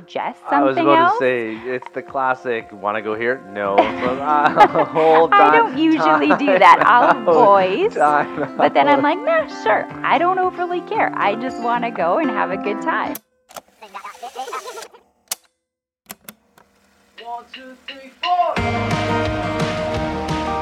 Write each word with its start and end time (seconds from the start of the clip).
suggest 0.00 0.42
I 0.50 0.62
was 0.62 0.76
something 0.76 0.84
about 0.92 1.08
else. 1.12 1.18
to 1.20 1.24
say 1.24 1.54
it's 1.74 1.88
the 1.94 2.02
classic. 2.02 2.70
Want 2.70 2.96
to 2.98 3.02
go 3.02 3.14
here? 3.14 3.40
No. 3.52 3.76
Uh, 4.26 4.84
hold 4.98 5.32
I 5.32 5.56
don't 5.56 5.78
usually 5.78 6.28
do 6.36 6.58
that. 6.58 6.82
I'll 6.86 7.12
Time 7.14 7.28
out. 7.28 7.34
voice, 7.34 8.56
But 8.56 8.74
then 8.74 8.88
I'm 8.88 9.02
like, 9.02 9.18
nah, 9.18 9.46
sure. 9.62 9.86
I 10.04 10.18
don't 10.18 10.38
overly 10.38 10.80
care. 10.82 11.12
I 11.16 11.34
just 11.36 11.62
want 11.62 11.84
to 11.84 11.90
go 11.90 12.18
and 12.18 12.28
have 12.30 12.50
a 12.50 12.56
good 12.56 12.80
time. 12.82 13.14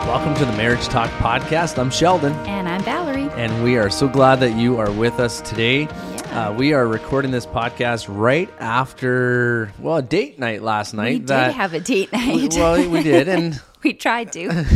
Welcome 0.07 0.35
to 0.37 0.45
the 0.45 0.53
Marriage 0.57 0.85
Talk 0.87 1.11
Podcast. 1.19 1.79
I'm 1.79 1.91
Sheldon, 1.91 2.32
And 2.46 2.69
I'm 2.69 2.82
Valerie. 2.82 3.29
and 3.32 3.62
we 3.62 3.77
are 3.77 3.91
so 3.91 4.09
glad 4.09 4.37
that 4.41 4.57
you 4.57 4.79
are 4.79 4.91
with 4.93 5.21
us 5.21 5.41
today. 5.43 5.87
Uh, 6.35 6.53
we 6.59 6.73
are 6.73 6.85
recording 6.85 7.30
this 7.30 7.46
podcast 7.46 8.07
right 8.09 8.51
after, 8.59 9.73
well, 9.79 9.98
a 9.98 10.02
date 10.02 10.37
night 10.37 10.62
last 10.62 10.93
night. 10.93 11.20
We 11.20 11.27
that, 11.27 11.47
did 11.47 11.55
have 11.55 11.74
a 11.74 11.79
date 11.79 12.12
night. 12.12 12.55
Well, 12.55 12.91
we 12.91 13.05
did, 13.05 13.29
and 13.29 13.62
we 13.84 13.93
tried 13.93 14.33
to. 14.33 14.41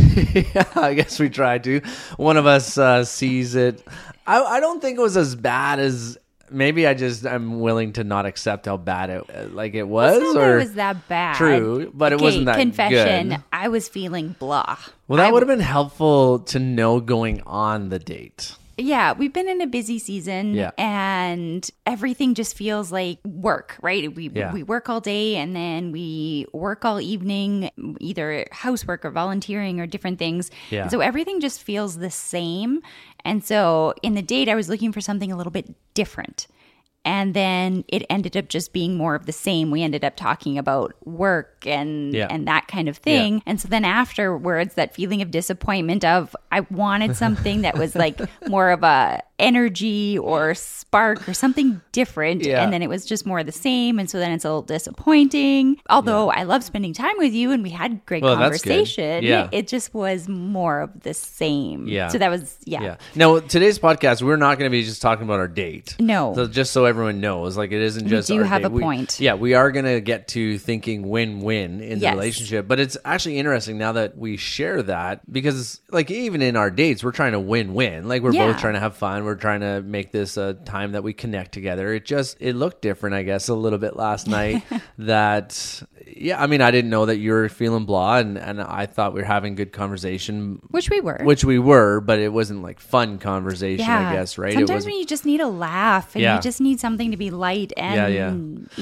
yeah, 0.55 0.63
I 0.75 0.93
guess 0.93 1.19
we 1.19 1.29
tried 1.29 1.65
to. 1.65 1.81
One 2.15 2.37
of 2.37 2.45
us 2.45 2.77
uh, 2.77 3.03
sees 3.03 3.55
it. 3.55 3.85
I, 4.25 4.41
I 4.41 4.59
don't 4.61 4.81
think 4.81 4.97
it 4.99 5.01
was 5.01 5.17
as 5.17 5.35
bad 5.35 5.79
as. 5.79 6.17
Maybe 6.49 6.87
I 6.87 6.93
just 6.93 7.27
I'm 7.27 7.59
willing 7.59 7.91
to 7.93 8.05
not 8.05 8.25
accept 8.25 8.65
how 8.65 8.77
bad 8.77 9.09
it 9.09 9.53
like 9.53 9.73
it 9.73 9.83
was, 9.83 10.15
It's 10.15 10.23
not 10.23 10.33
that 10.35 10.41
or 10.41 10.55
it 10.55 10.63
was 10.63 10.73
that 10.75 11.07
bad. 11.09 11.35
True, 11.35 11.91
but 11.93 12.13
it 12.13 12.21
wasn't 12.21 12.45
that 12.45 12.57
confession. 12.57 13.29
good. 13.31 13.43
I 13.51 13.67
was 13.67 13.89
feeling 13.89 14.33
blah. 14.39 14.77
well, 15.09 15.17
that 15.17 15.33
would 15.33 15.41
have 15.41 15.49
been 15.49 15.59
helpful 15.59 16.39
to 16.39 16.57
know 16.57 17.01
going 17.01 17.41
on 17.41 17.89
the 17.89 17.99
date. 17.99 18.55
Yeah, 18.79 19.13
we've 19.13 19.33
been 19.33 19.49
in 19.49 19.61
a 19.61 19.67
busy 19.67 19.99
season 19.99 20.53
Yeah. 20.55 20.71
and 20.77 21.69
everything 21.85 22.33
just 22.33 22.55
feels 22.55 22.91
like 22.91 23.19
work, 23.25 23.77
right? 23.81 24.13
We 24.15 24.29
Yeah. 24.33 24.53
we 24.53 24.63
work 24.63 24.89
all 24.89 25.01
day 25.01 25.35
and 25.35 25.55
then 25.55 25.91
we 25.91 26.45
work 26.53 26.85
all 26.85 27.01
evening, 27.01 27.69
either 27.99 28.45
housework 28.51 29.03
or 29.05 29.11
volunteering 29.11 29.79
or 29.79 29.85
different 29.85 30.17
things. 30.19 30.49
Yeah. 30.69 30.83
And 30.83 30.91
so 30.91 31.01
everything 31.01 31.39
just 31.41 31.61
feels 31.61 31.97
the 31.97 32.09
same. 32.11 32.81
And 33.25 33.43
so 33.43 33.93
in 34.01 34.13
the 34.15 34.21
date 34.21 34.47
I 34.49 34.55
was 34.55 34.69
looking 34.69 34.91
for 34.91 35.01
something 35.01 35.31
a 35.31 35.35
little 35.37 35.51
bit 35.51 35.75
different. 35.93 36.47
And 37.05 37.33
then 37.33 37.85
it 37.87 38.05
ended 38.09 38.35
up 38.35 38.49
just 38.49 38.73
being 38.73 38.97
more 38.97 39.15
of 39.15 39.25
the 39.25 39.31
same. 39.31 39.71
We 39.71 39.81
ended 39.83 40.03
up 40.03 40.15
talking 40.17 40.57
about 40.57 40.93
work 41.05 41.58
and 41.65 42.13
Yeah. 42.13 42.27
and 42.29 42.47
that 42.47 42.67
kind 42.67 42.87
of 42.89 42.97
thing. 42.97 43.41
And 43.45 43.59
so 43.59 43.67
then 43.67 43.85
afterwards, 43.85 44.75
that 44.75 44.93
feeling 44.95 45.21
of 45.21 45.31
disappointment 45.31 46.03
of 46.05 46.35
I 46.51 46.61
wanted 46.61 47.15
something 47.15 47.61
that 47.61 47.77
was 47.77 47.95
like 47.95 48.19
more 48.47 48.71
of 48.71 48.83
a 48.83 49.21
energy 49.39 50.17
or 50.17 50.53
spark 50.53 51.27
or 51.27 51.33
something 51.33 51.79
different. 51.93 52.45
Yeah. 52.45 52.61
And 52.61 52.73
then 52.73 52.81
it 52.83 52.87
was 52.89 53.05
just 53.05 53.25
more 53.25 53.39
of 53.39 53.45
the 53.45 53.53
same. 53.53 53.97
And 53.97 54.09
so 54.09 54.19
then 54.19 54.31
it's 54.33 54.43
a 54.43 54.49
little 54.49 54.61
disappointing. 54.63 55.79
Although 55.89 56.29
I 56.29 56.43
love 56.43 56.63
spending 56.63 56.93
time 56.93 57.13
with 57.17 57.33
you 57.33 57.51
and 57.51 57.63
we 57.63 57.69
had 57.69 58.05
great 58.05 58.21
Well, 58.21 58.35
conversation. 58.35 59.23
Yeah. 59.23 59.47
It 59.51 59.67
just 59.69 59.93
was 59.93 60.27
more 60.27 60.81
of 60.81 61.01
the 61.01 61.13
same. 61.13 61.87
Yeah. 61.87 62.09
So 62.09 62.17
that 62.17 62.29
was 62.29 62.57
yeah. 62.65 62.83
Yeah. 62.83 62.95
Now, 63.15 63.39
today's 63.39 63.79
podcast, 63.79 64.21
we're 64.21 64.35
not 64.35 64.57
going 64.59 64.69
to 64.69 64.75
be 64.77 64.83
just 64.83 65.01
talking 65.01 65.23
about 65.23 65.39
our 65.39 65.47
date. 65.47 65.95
No. 65.99 66.33
So 66.35 66.45
just 66.47 66.71
so 66.73 66.85
everyone 66.85 67.21
knows, 67.21 67.55
like 67.57 67.71
it 67.71 67.81
isn't 67.81 68.07
just. 68.09 68.27
do 68.27 68.39
our 68.39 68.43
have 68.43 68.61
date. 68.63 68.67
a 68.67 68.69
We- 68.71 68.81
point. 68.81 69.19
Yeah, 69.21 69.35
we 69.35 69.53
are 69.53 69.71
going 69.71 69.85
to 69.85 70.01
get 70.01 70.27
to 70.29 70.57
thinking 70.59 71.07
win-win 71.09 71.48
in 71.49 71.77
the 71.79 71.95
Yes. 71.97 72.13
relationship, 72.13 72.67
but 72.67 72.79
it's 72.79 72.97
actually 73.03 73.37
interesting 73.39 73.77
now 73.77 73.91
that 73.93 74.17
we 74.17 74.37
share 74.37 74.81
that 74.83 75.21
because, 75.31 75.81
like, 75.91 76.09
even 76.11 76.41
in 76.41 76.55
our 76.55 76.69
dates, 76.71 77.03
we're 77.03 77.11
trying 77.11 77.31
to 77.33 77.39
win-win. 77.39 78.07
Like 78.07 78.21
we're 78.21 78.33
Yeah. 78.33 78.47
both 78.51 78.59
trying 78.59 78.73
to 78.75 78.79
have 78.79 78.95
fun. 78.95 79.25
We're 79.25 79.35
trying 79.35 79.61
to 79.61 79.81
make 79.81 80.11
this 80.11 80.37
a 80.37 80.53
time 80.53 80.91
that 80.93 81.03
we 81.03 81.13
connect 81.13 81.51
together. 81.51 81.93
It 81.93 82.05
just 82.05 82.37
it 82.39 82.55
looked 82.55 82.81
different, 82.81 83.15
I 83.15 83.23
guess, 83.23 83.47
a 83.49 83.55
little 83.55 83.79
bit 83.79 83.95
last 83.95 84.27
night. 84.39 84.63
that 84.97 85.83
yeah, 86.15 86.41
I 86.41 86.47
mean, 86.47 86.61
I 86.61 86.71
didn't 86.71 86.89
know 86.89 87.05
that 87.05 87.17
you 87.17 87.31
were 87.31 87.49
feeling 87.49 87.85
blah, 87.85 88.17
and 88.17 88.37
and 88.37 88.61
I 88.61 88.85
thought 88.85 89.13
we 89.13 89.21
were 89.21 89.25
having 89.25 89.55
good 89.55 89.71
conversation. 89.71 90.59
Which 90.69 90.89
we 90.89 91.01
were. 91.01 91.19
Which 91.23 91.43
we 91.45 91.59
were, 91.59 91.99
but 92.01 92.19
it 92.19 92.33
wasn't 92.33 92.61
like 92.63 92.79
fun 92.79 93.19
conversation, 93.19 93.87
I 93.89 94.13
guess, 94.13 94.37
right? 94.37 94.51
It 94.53 94.55
Sometimes 94.55 94.85
when 94.85 94.95
you 94.95 95.05
just 95.05 95.25
need 95.25 95.41
a 95.41 95.47
laugh 95.47 96.15
and 96.15 96.21
Yeah. 96.23 96.35
you 96.35 96.41
just 96.41 96.61
need 96.61 96.79
something 96.79 97.11
to 97.11 97.17
be 97.17 97.29
light 97.29 97.73
and 97.77 97.95
Yeah, 97.95 98.07
yeah. 98.07 98.33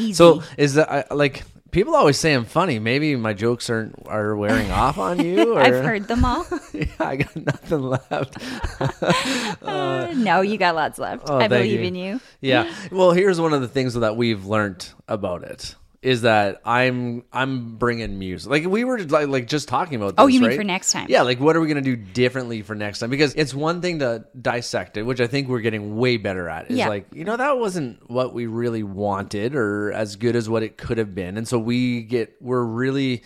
easy. 0.02 0.14
So 0.14 0.42
is 0.58 0.76
that 0.76 1.16
like 1.16 1.44
people 1.72 1.96
always 1.96 2.18
say 2.18 2.34
I'm 2.34 2.46
funny? 2.46 2.80
Maybe 2.80 3.16
my 3.16 3.34
jokes 3.34 3.70
aren't 3.70 4.08
are 4.08 4.36
wearing 4.36 4.72
off 4.72 4.98
on 4.98 5.24
you. 5.24 5.38
Or? 5.58 5.60
I've 5.60 5.84
heard 5.84 6.08
them 6.08 6.26
all. 6.26 6.46
yeah, 6.74 6.86
I 7.00 7.16
got 7.18 7.36
nothing 7.36 7.82
left. 7.82 8.38
Uh, 9.62 10.14
no, 10.16 10.42
you 10.42 10.58
got 10.58 10.76
lots 10.76 10.98
left. 11.00 11.30
Oh, 11.30 11.38
I 11.38 11.48
believe 11.48 11.80
you. 11.80 11.86
in 11.88 11.96
you. 11.96 12.22
yeah. 12.42 12.74
Well, 12.92 13.12
here's 13.12 13.40
one 13.40 13.54
of 13.54 13.62
the 13.62 13.68
things 13.68 13.94
that 13.96 14.16
we've 14.16 14.46
learned 14.46 14.88
about 15.08 15.44
it 15.44 15.76
is 16.02 16.22
that 16.22 16.62
I'm 16.64 17.24
I'm 17.34 17.76
bringing 17.78 18.20
music. 18.20 18.50
Like 18.52 18.66
we 18.66 18.84
were 18.84 19.00
like, 19.00 19.28
like 19.28 19.48
just 19.48 19.68
talking 19.68 19.96
about. 19.96 20.14
Oh, 20.18 20.26
this, 20.26 20.26
Oh, 20.26 20.28
you 20.28 20.40
mean 20.40 20.50
right? 20.50 20.58
for 20.58 20.64
next 20.64 20.92
time? 20.92 21.08
Yeah. 21.10 21.24
Like 21.24 21.40
what 21.40 21.56
are 21.56 21.60
we 21.60 21.68
gonna 21.68 21.82
do 21.82 21.96
differently 21.96 22.62
for 22.62 22.76
next 22.76 23.00
time? 23.00 23.10
Because 23.10 23.34
it's 23.34 23.54
one 23.54 23.82
thing 23.82 24.00
to 24.00 24.26
dissect 24.40 24.98
it, 24.98 25.04
which 25.04 25.20
I 25.20 25.28
think 25.28 25.48
we're 25.48 25.62
getting 25.62 25.98
way 25.98 26.18
better 26.18 26.48
at. 26.50 26.70
Is 26.72 26.78
Yeah. 26.78 26.88
like 26.90 27.08
you 27.14 27.24
know 27.26 27.36
that 27.36 27.58
wasn't 27.58 28.10
what 28.10 28.34
we 28.34 28.46
really 28.46 28.84
wanted 28.84 29.56
or 29.56 29.92
as 29.92 30.16
good 30.16 30.36
as 30.36 30.48
what 30.48 30.62
it 30.64 30.78
could 30.78 30.98
have 31.00 31.16
been, 31.16 31.38
and 31.38 31.48
so 31.48 31.58
we 31.58 32.04
get 32.04 32.36
we're 32.42 32.64
really 32.64 33.24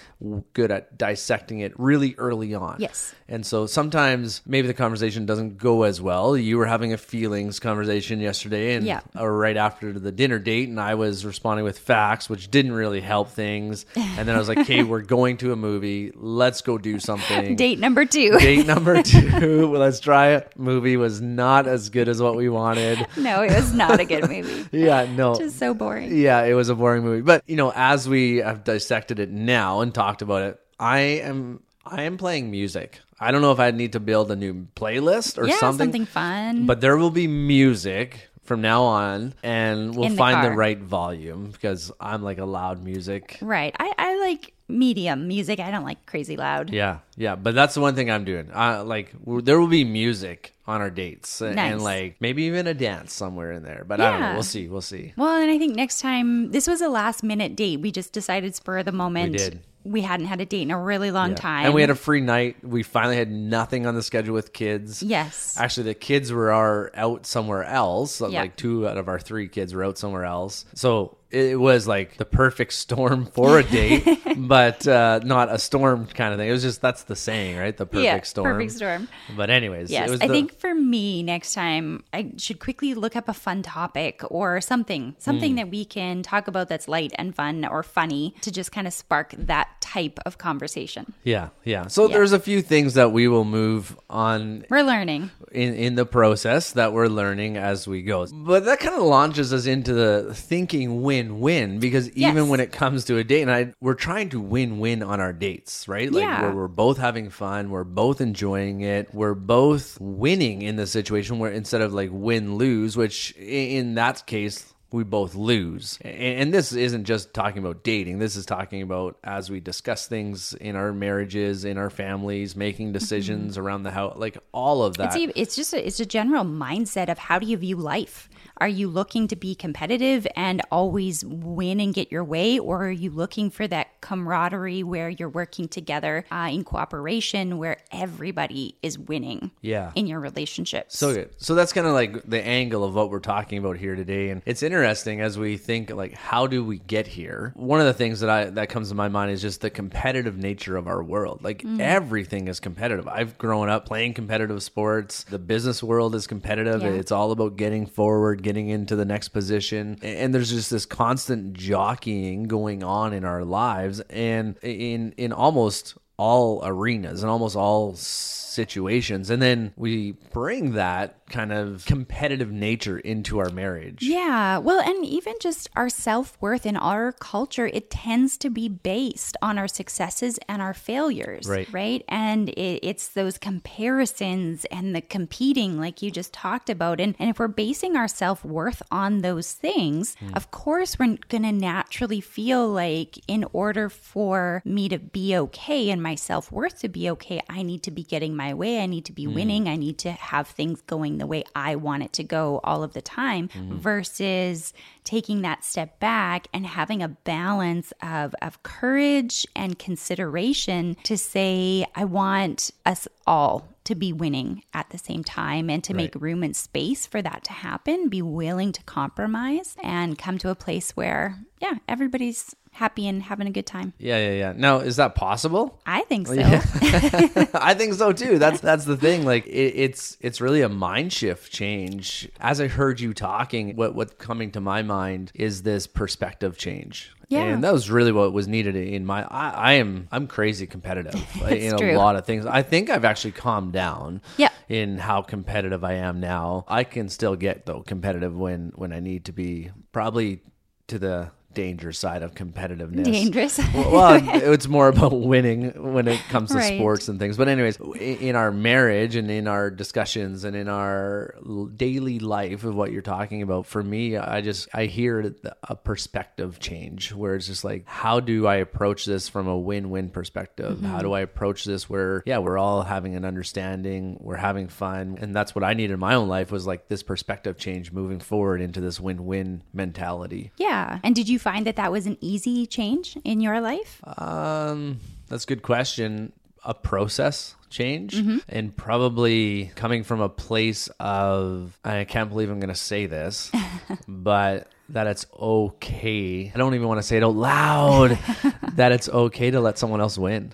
good 0.53 0.71
at 0.71 0.97
dissecting 0.97 1.59
it 1.59 1.77
really 1.79 2.15
early 2.17 2.53
on. 2.55 2.77
Yes. 2.79 3.13
And 3.27 3.45
so 3.45 3.65
sometimes 3.65 4.41
maybe 4.45 4.67
the 4.67 4.73
conversation 4.73 5.25
doesn't 5.25 5.57
go 5.57 5.83
as 5.83 6.01
well. 6.01 6.35
You 6.37 6.57
were 6.57 6.65
having 6.65 6.91
a 6.93 6.97
feelings 6.97 7.59
conversation 7.59 8.19
yesterday 8.19 8.75
and 8.75 8.85
Yeah. 8.85 9.01
right 9.15 9.55
after 9.57 9.93
the 9.93 10.11
dinner 10.11 10.37
date 10.39 10.67
and 10.69 10.79
I 10.79 10.95
was 10.95 11.25
responding 11.25 11.63
with 11.63 11.79
facts 11.79 12.29
which 12.29 12.51
didn't 12.51 12.70
really 12.73 13.01
help 13.01 13.29
things. 13.29 13.85
And 13.95 14.27
then 14.27 14.35
I 14.35 14.39
was 14.39 14.47
like, 14.47 14.59
"Okay, 14.59 14.83
we're 14.83 15.01
going 15.17 15.37
to 15.37 15.51
a 15.51 15.55
movie. 15.55 16.11
Let's 16.15 16.61
go 16.61 16.77
do 16.77 16.99
something." 16.99 17.55
Date 17.55 17.79
number 17.79 18.05
two. 18.05 18.37
Date 18.39 18.65
number 18.67 19.01
2. 19.01 19.69
well, 19.69 19.81
let's 19.81 19.99
try 19.99 20.29
it. 20.29 20.51
Movie 20.57 20.97
was 20.97 21.21
not 21.21 21.67
as 21.67 21.89
good 21.89 22.07
as 22.09 22.21
what 22.21 22.35
we 22.35 22.49
wanted. 22.49 23.05
no, 23.17 23.41
it 23.41 23.53
was 23.53 23.73
not 23.73 23.99
a 23.99 24.05
good 24.05 24.27
movie. 24.29 24.67
Yeah, 24.77 25.05
no. 25.05 25.35
Just 25.35 25.57
so 25.59 25.73
boring. 25.73 26.15
Yeah, 26.17 26.43
it 26.43 26.53
was 26.53 26.69
a 26.69 26.75
boring 26.75 27.03
movie. 27.03 27.21
But 27.21 27.43
you 27.47 27.55
know, 27.55 27.71
as 27.75 28.07
we 28.07 28.37
have 28.37 28.63
dissected 28.63 29.19
it 29.19 29.29
now 29.29 29.81
and 29.81 29.93
talked 29.93 30.21
about 30.21 30.43
it, 30.43 30.59
I 30.79 30.99
am 30.99 31.61
I 31.85 32.03
am 32.03 32.17
playing 32.17 32.51
music. 32.51 32.99
I 33.19 33.31
don't 33.31 33.41
know 33.41 33.51
if 33.51 33.59
I 33.59 33.69
need 33.69 33.93
to 33.93 33.99
build 33.99 34.31
a 34.31 34.35
new 34.35 34.67
playlist 34.75 35.37
or 35.37 35.45
yeah, 35.47 35.59
something, 35.59 35.87
something 35.87 36.05
fun. 36.07 36.65
but 36.65 36.81
there 36.81 36.97
will 36.97 37.11
be 37.11 37.27
music 37.27 38.30
from 38.51 38.59
now 38.61 38.83
on, 38.83 39.33
and 39.43 39.95
we'll 39.95 40.07
In 40.07 40.11
the 40.11 40.17
find 40.17 40.43
the 40.43 40.49
car. 40.49 40.57
right 40.57 40.77
volume 40.77 41.51
because 41.51 41.89
I'm 42.01 42.21
like 42.21 42.37
a 42.37 42.43
loud 42.45 42.83
music. 42.83 43.37
right. 43.41 43.73
I, 43.79 43.93
I 43.97 44.19
like 44.19 44.53
medium 44.67 45.27
music. 45.29 45.59
I 45.61 45.71
don't 45.71 45.85
like 45.85 46.05
crazy 46.05 46.35
loud. 46.35 46.69
Yeah, 46.69 46.99
yeah, 47.15 47.35
but 47.37 47.55
that's 47.55 47.75
the 47.75 47.79
one 47.81 47.95
thing 47.95 48.11
I'm 48.11 48.25
doing. 48.25 48.51
Uh, 48.53 48.83
like, 48.83 49.13
w- 49.23 49.41
there 49.41 49.57
will 49.57 49.67
be 49.67 49.85
music 49.85 50.53
on 50.67 50.81
our 50.81 50.89
dates, 50.89 51.39
and, 51.39 51.57
and 51.57 51.81
like 51.81 52.17
maybe 52.19 52.43
even 52.43 52.67
a 52.67 52.73
dance 52.73 53.13
somewhere 53.13 53.53
in 53.53 53.63
there. 53.63 53.85
But 53.87 54.01
I 54.01 54.11
don't 54.11 54.19
know. 54.19 54.25
Yeah. 54.27 54.33
We'll 54.33 54.43
see. 54.43 54.67
We'll 54.67 54.81
see. 54.81 55.13
Well, 55.15 55.41
and 55.41 55.49
I 55.49 55.57
think 55.57 55.75
next 55.75 56.01
time, 56.01 56.51
this 56.51 56.67
was 56.67 56.81
a 56.81 56.89
last 56.89 57.23
minute 57.23 57.55
date. 57.55 57.79
We 57.79 57.91
just 57.91 58.11
decided 58.11 58.53
spur 58.55 58.79
of 58.79 58.85
the 58.85 58.91
moment. 58.91 59.31
We 59.31 59.37
did. 59.37 59.61
We 59.83 60.01
hadn't 60.01 60.27
had 60.27 60.39
a 60.41 60.45
date 60.45 60.61
in 60.61 60.71
a 60.71 60.79
really 60.79 61.09
long 61.11 61.31
Yeah. 61.31 61.35
time. 61.35 61.65
And 61.65 61.73
we 61.73 61.81
had 61.81 61.89
a 61.89 61.95
free 61.95 62.21
night. 62.21 62.57
We 62.63 62.83
finally 62.83 63.15
had 63.15 63.31
nothing 63.31 63.85
on 63.87 63.95
the 63.95 64.03
schedule 64.03 64.33
with 64.33 64.53
kids. 64.53 65.01
Yes. 65.01 65.55
Actually, 65.59 65.83
the 65.85 65.93
kids 65.95 66.31
were 66.31 66.51
are 66.51 66.91
out 66.95 67.25
somewhere 67.25 67.63
else. 67.63 68.15
So, 68.15 68.27
Yeah. 68.27 68.41
Like 68.41 68.55
two 68.55 68.87
out 68.87 68.97
of 68.97 69.07
our 69.07 69.19
three 69.19 69.47
kids 69.47 69.73
were 69.73 69.83
out 69.83 69.97
somewhere 69.97 70.25
else. 70.25 70.65
So 70.75 71.17
it 71.31 71.59
was 71.59 71.87
like 71.87 72.17
the 72.17 72.25
perfect 72.25 72.73
storm 72.73 73.25
for 73.25 73.59
a 73.59 73.63
date, 73.63 74.05
but 74.37 74.87
uh, 74.87 75.19
not 75.23 75.49
a 75.51 75.57
storm 75.57 76.05
kind 76.07 76.33
of 76.33 76.39
thing. 76.39 76.49
It 76.49 76.51
was 76.51 76.61
just 76.63 76.81
that's 76.81 77.03
the 77.03 77.15
saying, 77.15 77.57
right? 77.57 77.75
The 77.75 77.85
perfect 77.85 78.03
yeah, 78.05 78.21
storm. 78.21 78.45
Perfect 78.53 78.71
storm. 78.73 79.07
But 79.35 79.49
anyways, 79.49 79.89
Yes, 79.91 80.07
it 80.07 80.11
was 80.11 80.21
I 80.21 80.27
the, 80.27 80.33
think 80.33 80.59
for 80.59 80.73
me 80.75 81.23
next 81.23 81.53
time 81.53 82.03
I 82.13 82.31
should 82.37 82.59
quickly 82.59 82.93
look 82.93 83.15
up 83.15 83.29
a 83.29 83.33
fun 83.33 83.61
topic 83.63 84.21
or 84.29 84.61
something, 84.61 85.15
something 85.19 85.55
that 85.55 85.69
we 85.69 85.85
can 85.85 86.23
talk 86.23 86.47
about 86.47 86.69
that's 86.69 86.87
light 86.87 87.11
and 87.15 87.33
fun 87.35 87.65
or 87.65 87.83
funny 87.83 88.35
to 88.41 88.51
just 88.51 88.71
kind 88.71 88.87
of 88.87 88.93
spark 88.93 89.33
that 89.37 89.69
type 89.81 90.19
of 90.25 90.37
conversation. 90.37 91.13
yeah, 91.23 91.49
yeah. 91.63 91.87
So 91.87 92.07
Yeah. 92.07 92.17
there's 92.17 92.33
a 92.33 92.39
few 92.39 92.61
things 92.61 92.93
that 92.95 93.11
we 93.11 93.27
will 93.27 93.45
move 93.45 93.97
on 94.09 94.65
We're 94.69 94.83
learning. 94.83 95.31
in 95.51 95.73
in 95.75 95.95
the 95.95 96.05
process 96.05 96.71
that 96.73 96.93
we're 96.93 97.07
learning 97.07 97.57
as 97.57 97.87
we 97.87 98.01
go. 98.01 98.27
But 98.31 98.65
that 98.65 98.79
kind 98.79 98.95
of 98.95 99.03
launches 99.03 99.53
us 99.53 99.65
into 99.65 99.93
the 99.93 100.33
thinking 100.33 101.01
win-win 101.29 101.79
because 101.79 102.09
even 102.11 102.35
Yes. 102.35 102.47
when 102.47 102.59
it 102.59 102.71
comes 102.71 103.05
to 103.05 103.17
a 103.17 103.23
date, 103.23 103.41
and 103.41 103.51
I 103.51 103.73
we're 103.81 103.93
trying 103.93 104.29
to 104.29 104.39
win-win 104.39 105.03
on 105.03 105.19
our 105.19 105.33
dates, 105.33 105.87
right? 105.87 106.11
Like 106.11 106.23
Yeah. 106.23 106.41
where 106.41 106.55
we're 106.55 106.67
both 106.67 106.97
having 106.97 107.29
fun, 107.29 107.69
we're 107.69 107.83
both 107.83 108.21
enjoying 108.21 108.81
it, 108.81 109.13
we're 109.13 109.33
both 109.33 109.97
winning 109.99 110.61
in 110.61 110.75
the 110.75 110.87
situation 110.87 111.39
where 111.39 111.51
instead 111.51 111.81
of 111.81 111.93
like 111.93 112.09
win-lose, 112.11 112.97
which 112.97 113.31
in 113.37 113.95
that 113.95 114.25
case 114.25 114.73
we 114.91 115.03
both 115.05 115.35
lose. 115.35 115.97
And 116.01 116.53
this 116.53 116.73
isn't 116.73 117.05
just 117.05 117.33
talking 117.33 117.59
about 117.59 117.83
dating. 117.83 118.19
This 118.19 118.35
is 118.35 118.45
talking 118.45 118.81
about 118.81 119.17
as 119.23 119.49
we 119.49 119.61
discuss 119.61 120.05
things 120.07 120.53
in 120.53 120.75
our 120.75 120.91
marriages, 120.91 121.63
in 121.63 121.77
our 121.77 121.89
families, 121.89 122.55
making 122.57 122.87
mm-hmm. 122.87 122.93
decisions 122.93 123.57
around 123.57 123.83
the 123.83 123.91
house, 123.91 124.17
like 124.17 124.37
all 124.51 124.83
of 124.83 124.97
that. 124.97 125.15
It's, 125.15 125.15
e- 125.15 125.31
it's 125.35 125.55
just 125.55 125.73
a, 125.73 125.85
it's 125.85 125.99
a 126.01 126.05
general 126.05 126.43
mindset 126.43 127.09
of 127.09 127.17
how 127.17 127.39
do 127.39 127.45
you 127.45 127.55
view 127.57 127.77
life? 127.77 128.29
Are 128.61 128.67
you 128.67 128.89
looking 128.89 129.27
to 129.29 129.35
be 129.35 129.55
competitive 129.55 130.27
and 130.35 130.61
always 130.69 131.25
win 131.25 131.79
and 131.79 131.95
get 131.95 132.11
your 132.11 132.23
way? 132.23 132.59
Or 132.59 132.85
are 132.85 132.91
you 132.91 133.09
looking 133.09 133.49
for 133.49 133.67
that 133.67 133.87
camaraderie 134.01 134.83
where 134.83 135.09
you're 135.09 135.29
working 135.29 135.67
together 135.67 136.25
uh, 136.31 136.49
in 136.51 136.63
cooperation, 136.63 137.57
where 137.57 137.77
everybody 137.91 138.75
is 138.81 138.97
winning 138.99 139.51
Yeah. 139.61 139.91
in 139.95 140.07
your 140.07 140.19
relationships? 140.19 140.97
So 140.97 141.13
good. 141.13 141.29
So 141.37 141.55
that's 141.55 141.73
kind 141.73 141.87
of 141.87 141.93
like 141.93 142.23
the 142.23 142.41
angle 142.45 142.83
of 142.83 142.93
what 142.95 143.09
we're 143.09 143.19
talking 143.19 143.57
about 143.57 143.77
here 143.77 143.95
today, 143.95 144.29
and 144.29 144.41
it's 144.45 144.63
interesting 144.63 145.21
as 145.21 145.37
we 145.37 145.57
think 145.57 145.91
like 145.91 146.13
how 146.13 146.47
do 146.47 146.63
we 146.63 146.79
get 146.79 147.07
here. 147.07 147.53
One 147.55 147.79
of 147.79 147.85
the 147.85 147.93
things 147.93 148.19
that 148.21 148.29
I 148.29 148.45
that 148.45 148.69
comes 148.69 148.89
to 148.89 148.95
my 148.95 149.07
mind 149.07 149.31
is 149.31 149.41
just 149.41 149.61
the 149.61 149.69
competitive 149.69 150.37
nature 150.37 150.75
of 150.77 150.87
our 150.87 151.03
world. 151.03 151.43
Like 151.43 151.61
Mm. 151.63 151.79
everything 151.79 152.47
is 152.47 152.59
competitive. 152.59 153.07
I've 153.07 153.37
grown 153.37 153.69
up 153.69 153.85
playing 153.85 154.13
competitive 154.13 154.61
sports. 154.63 155.23
The 155.25 155.39
business 155.39 155.83
world 155.83 156.15
is 156.15 156.27
competitive. 156.27 156.81
Yeah. 156.81 156.89
It's 156.89 157.11
all 157.11 157.31
about 157.31 157.55
getting 157.55 157.85
forward, 157.85 158.41
getting 158.43 158.69
into 158.69 158.95
the 158.95 159.05
next 159.05 159.29
position, 159.29 159.97
and 160.01 160.33
there's 160.33 160.49
just 160.49 160.69
this 160.71 160.85
constant 160.85 161.53
jockeying 161.53 162.43
going 162.45 162.83
on 162.83 163.13
in 163.13 163.23
our 163.25 163.43
lives, 163.43 163.90
and 163.99 164.57
in 164.63 165.13
in 165.17 165.33
almost 165.33 165.95
all 166.21 166.61
arenas 166.63 167.23
and 167.23 167.31
almost 167.31 167.55
all 167.55 167.95
situations 167.95 169.29
and 169.29 169.41
then 169.41 169.73
we 169.75 170.11
bring 170.31 170.73
that 170.73 171.15
kind 171.31 171.51
of 171.51 171.85
competitive 171.85 172.51
nature 172.51 172.99
into 172.99 173.39
our 173.39 173.49
marriage 173.49 174.03
Yeah. 174.03 174.57
Well, 174.57 174.81
and 174.81 175.05
even 175.05 175.35
just 175.39 175.69
our 175.75 175.89
self 175.89 176.37
worth 176.41 176.65
in 176.65 176.75
our 176.75 177.11
culture, 177.13 177.67
it 177.67 177.89
tends 177.89 178.37
to 178.39 178.49
be 178.49 178.67
based 178.67 179.37
on 179.41 179.57
our 179.57 179.67
successes 179.67 180.37
and 180.47 180.61
our 180.61 180.73
failures. 180.73 181.47
Right. 181.47 181.67
Right. 181.71 182.03
And 182.07 182.49
it, 182.49 182.79
it's 182.83 183.09
those 183.09 183.37
comparisons 183.37 184.65
and 184.65 184.95
the 184.95 185.01
competing, 185.01 185.79
like 185.79 186.01
you 186.01 186.11
just 186.11 186.33
talked 186.33 186.69
about. 186.69 186.99
And, 186.99 187.15
and 187.19 187.29
if 187.29 187.39
we're 187.39 187.47
basing 187.47 187.95
our 187.95 188.07
self 188.07 188.43
worth 188.43 188.81
on 188.91 189.19
those 189.19 189.53
things, 189.53 190.15
hmm. 190.15 190.33
of 190.33 190.51
course, 190.51 190.99
we're 190.99 191.17
going 191.29 191.43
to 191.43 191.51
naturally 191.51 192.21
feel 192.21 192.67
like 192.67 193.19
in 193.27 193.45
order 193.53 193.89
for 193.89 194.61
me 194.65 194.89
to 194.89 194.99
be 194.99 195.35
okay 195.37 195.89
in 195.89 196.01
my 196.01 196.10
self 196.15 196.51
worth 196.51 196.79
to 196.79 196.89
be 196.89 197.09
okay, 197.11 197.41
I 197.49 197.63
need 197.63 197.83
to 197.83 197.91
be 197.91 198.03
getting 198.03 198.35
my 198.35 198.53
way. 198.53 198.79
I 198.79 198.85
need 198.85 199.05
to 199.05 199.13
be 199.13 199.25
mm. 199.25 199.33
winning. 199.33 199.67
I 199.67 199.75
need 199.75 199.97
to 199.99 200.11
have 200.11 200.47
things 200.47 200.81
going 200.81 201.17
the 201.17 201.27
way 201.27 201.43
I 201.55 201.75
want 201.75 202.03
it 202.03 202.13
to 202.13 202.23
go 202.23 202.59
all 202.63 202.83
of 202.83 202.93
the 202.93 203.01
time 203.01 203.49
mm-hmm. 203.49 203.77
versus 203.77 204.73
taking 205.03 205.41
that 205.41 205.63
step 205.63 205.99
back 205.99 206.47
and 206.53 206.65
having 206.65 207.01
a 207.01 207.07
balance 207.07 207.91
of, 208.01 208.35
of 208.41 208.61
courage 208.63 209.47
and 209.55 209.77
consideration 209.79 210.95
to 211.03 211.17
say, 211.17 211.85
I 211.95 212.05
want 212.05 212.71
us 212.85 213.07
all 213.25 213.67
to 213.83 213.95
be 213.95 214.13
winning 214.13 214.63
at 214.73 214.89
the 214.91 214.97
same 214.97 215.23
time 215.23 215.69
and 215.69 215.83
to 215.83 215.93
make 215.93 216.13
room 216.15 216.43
and 216.43 216.55
space 216.55 217.07
for 217.07 217.21
that 217.21 217.43
to 217.45 217.51
happen, 217.51 218.09
be 218.09 218.21
willing 218.21 218.71
to 218.71 218.83
compromise 218.83 219.75
and 219.83 220.17
come 220.17 220.37
to 220.37 220.49
a 220.49 220.55
place 220.55 220.91
where, 220.91 221.39
yeah, 221.61 221.75
everybody's 221.87 222.55
happy 222.73 223.07
and 223.07 223.21
having 223.21 223.47
a 223.47 223.51
good 223.51 223.65
time. 223.65 223.91
yeah 223.97 224.17
yeah 224.17 224.31
yeah 224.31 224.53
now 224.55 224.79
is 224.79 224.95
that 224.95 225.13
possible 225.13 225.81
I 225.85 226.01
think 226.03 226.27
so. 226.27 226.33
Yeah. 226.33 226.63
I 227.53 227.73
think 227.73 227.93
so 227.95 228.13
too. 228.13 228.39
That's 228.39 228.61
that's 228.61 228.85
the 228.85 228.97
thing. 228.97 229.25
Like 229.25 229.45
it, 229.45 229.73
it's 229.75 230.17
it's 230.21 230.39
really 230.41 230.61
a 230.61 230.69
mind 230.69 231.11
shift 231.11 231.51
change. 231.51 232.29
As 232.39 232.61
I 232.61 232.67
heard 232.67 232.99
you 232.99 233.13
talking, 233.13 233.75
what 233.75 233.93
what's 233.95 234.13
coming 234.13 234.51
to 234.51 234.61
my 234.61 234.81
mind 234.83 235.31
is 235.35 235.63
this 235.63 235.87
perspective 235.87 236.57
change. 236.57 237.11
Yeah. 237.27 237.43
And 237.43 237.63
that 237.63 237.71
was 237.71 237.89
really 237.89 238.11
what 238.11 238.33
was 238.33 238.47
needed 238.47 238.75
in 238.75 239.05
my. 239.05 239.23
I, 239.23 239.49
I 239.49 239.73
am 239.73 240.07
I'm 240.11 240.27
crazy 240.27 240.67
competitive 240.67 241.15
in 241.49 241.73
a 241.73 241.97
lot 241.97 242.15
of 242.15 242.25
things. 242.25 242.45
I 242.45 242.61
think 242.61 242.89
I've 242.89 243.05
actually 243.05 243.31
calmed 243.31 243.73
down. 243.73 244.21
Yeah. 244.37 244.49
In 244.67 244.97
how 244.97 245.21
competitive 245.21 245.83
I 245.83 245.93
am 245.93 246.19
now, 246.19 246.65
I 246.67 246.83
can 246.83 247.09
still 247.09 247.35
get 247.35 247.65
though 247.65 247.81
competitive 247.81 248.35
when 248.37 248.71
when 248.75 248.93
I 248.93 248.99
need 248.99 249.25
to 249.25 249.31
be. 249.31 249.71
Probably 249.91 250.41
to 250.87 250.99
the 250.99 251.31
danger 251.53 251.91
side 251.91 252.23
of 252.23 252.33
competitiveness. 252.33 253.05
Dangerous. 253.05 253.57
well, 253.73 254.19
it's 254.53 254.67
more 254.67 254.87
about 254.87 255.19
winning 255.19 255.93
when 255.93 256.07
it 256.07 256.19
comes 256.29 256.49
to 256.51 256.57
Right. 256.57 256.77
sports 256.77 257.07
and 257.07 257.19
things. 257.19 257.37
But 257.37 257.47
anyways, 257.47 257.77
in 257.99 258.35
our 258.35 258.51
marriage 258.51 259.15
and 259.15 259.29
in 259.31 259.47
our 259.47 259.69
discussions 259.71 260.43
and 260.43 260.55
in 260.55 260.67
our 260.67 261.35
daily 261.75 262.19
life 262.19 262.63
of 262.63 262.75
what 262.75 262.91
you're 262.91 263.01
talking 263.01 263.41
about, 263.41 263.65
for 263.65 263.81
me, 263.83 264.17
I 264.17 264.41
just 264.41 264.67
I 264.73 264.85
hear 264.85 265.33
a 265.63 265.75
perspective 265.75 266.59
change 266.59 267.13
where 267.13 267.35
it's 267.35 267.47
just 267.47 267.63
like, 267.63 267.83
how 267.87 268.19
do 268.19 268.47
I 268.47 268.55
approach 268.55 269.05
this 269.05 269.27
from 269.29 269.47
a 269.47 269.57
win-win 269.57 270.09
perspective? 270.09 270.77
Mm-hmm. 270.77 270.85
How 270.85 270.99
do 270.99 271.13
I 271.13 271.21
approach 271.21 271.65
this 271.65 271.89
where 271.89 272.23
yeah, 272.25 272.37
we're 272.39 272.57
all 272.57 272.83
having 272.83 273.15
an 273.15 273.25
understanding, 273.25 274.17
we're 274.21 274.35
having 274.35 274.67
fun, 274.67 275.17
and 275.21 275.35
that's 275.35 275.53
what 275.55 275.63
I 275.63 275.73
needed 275.73 275.93
in 275.93 275.99
my 275.99 276.15
own 276.15 276.27
life 276.27 276.51
was 276.51 276.65
like 276.67 276.87
this 276.87 277.03
perspective 277.03 277.57
change 277.57 277.91
moving 277.91 278.19
forward 278.19 278.61
into 278.61 278.81
this 278.81 278.99
win-win 278.99 279.63
mentality. 279.73 280.51
yeah. 280.57 280.99
And 281.03 281.15
did 281.15 281.27
you 281.29 281.39
find 281.41 281.65
that 281.65 281.75
that 281.75 281.91
was 281.91 282.05
an 282.07 282.17
easy 282.21 282.65
change 282.65 283.17
in 283.23 283.41
your 283.41 283.59
life? 283.59 283.99
Um, 284.17 284.99
that's 285.27 285.43
a 285.43 285.47
good 285.47 285.61
question. 285.63 286.31
A 286.63 286.73
process 286.75 287.55
change, 287.71 288.15
Mm-hmm. 288.15 288.37
and 288.49 288.75
probably 288.75 289.71
coming 289.75 290.03
from 290.03 290.21
a 290.21 290.29
place 290.29 290.89
of 290.99 291.77
I 291.83 292.03
can't 292.03 292.29
believe 292.29 292.49
I'm 292.51 292.59
going 292.59 292.67
to 292.69 292.75
say 292.75 293.07
this, 293.07 293.51
but 294.07 294.67
that 294.89 295.07
it's 295.07 295.25
okay. 295.39 296.51
I 296.53 296.57
don't 296.57 296.75
even 296.75 296.87
want 296.87 296.99
to 296.99 297.03
say 297.03 297.17
it 297.17 297.23
out 297.23 297.33
loud. 297.35 298.19
that 298.73 298.91
it's 298.91 299.09
okay 299.09 299.49
to 299.51 299.59
let 299.59 299.77
someone 299.79 300.01
else 300.01 300.17
win. 300.17 300.51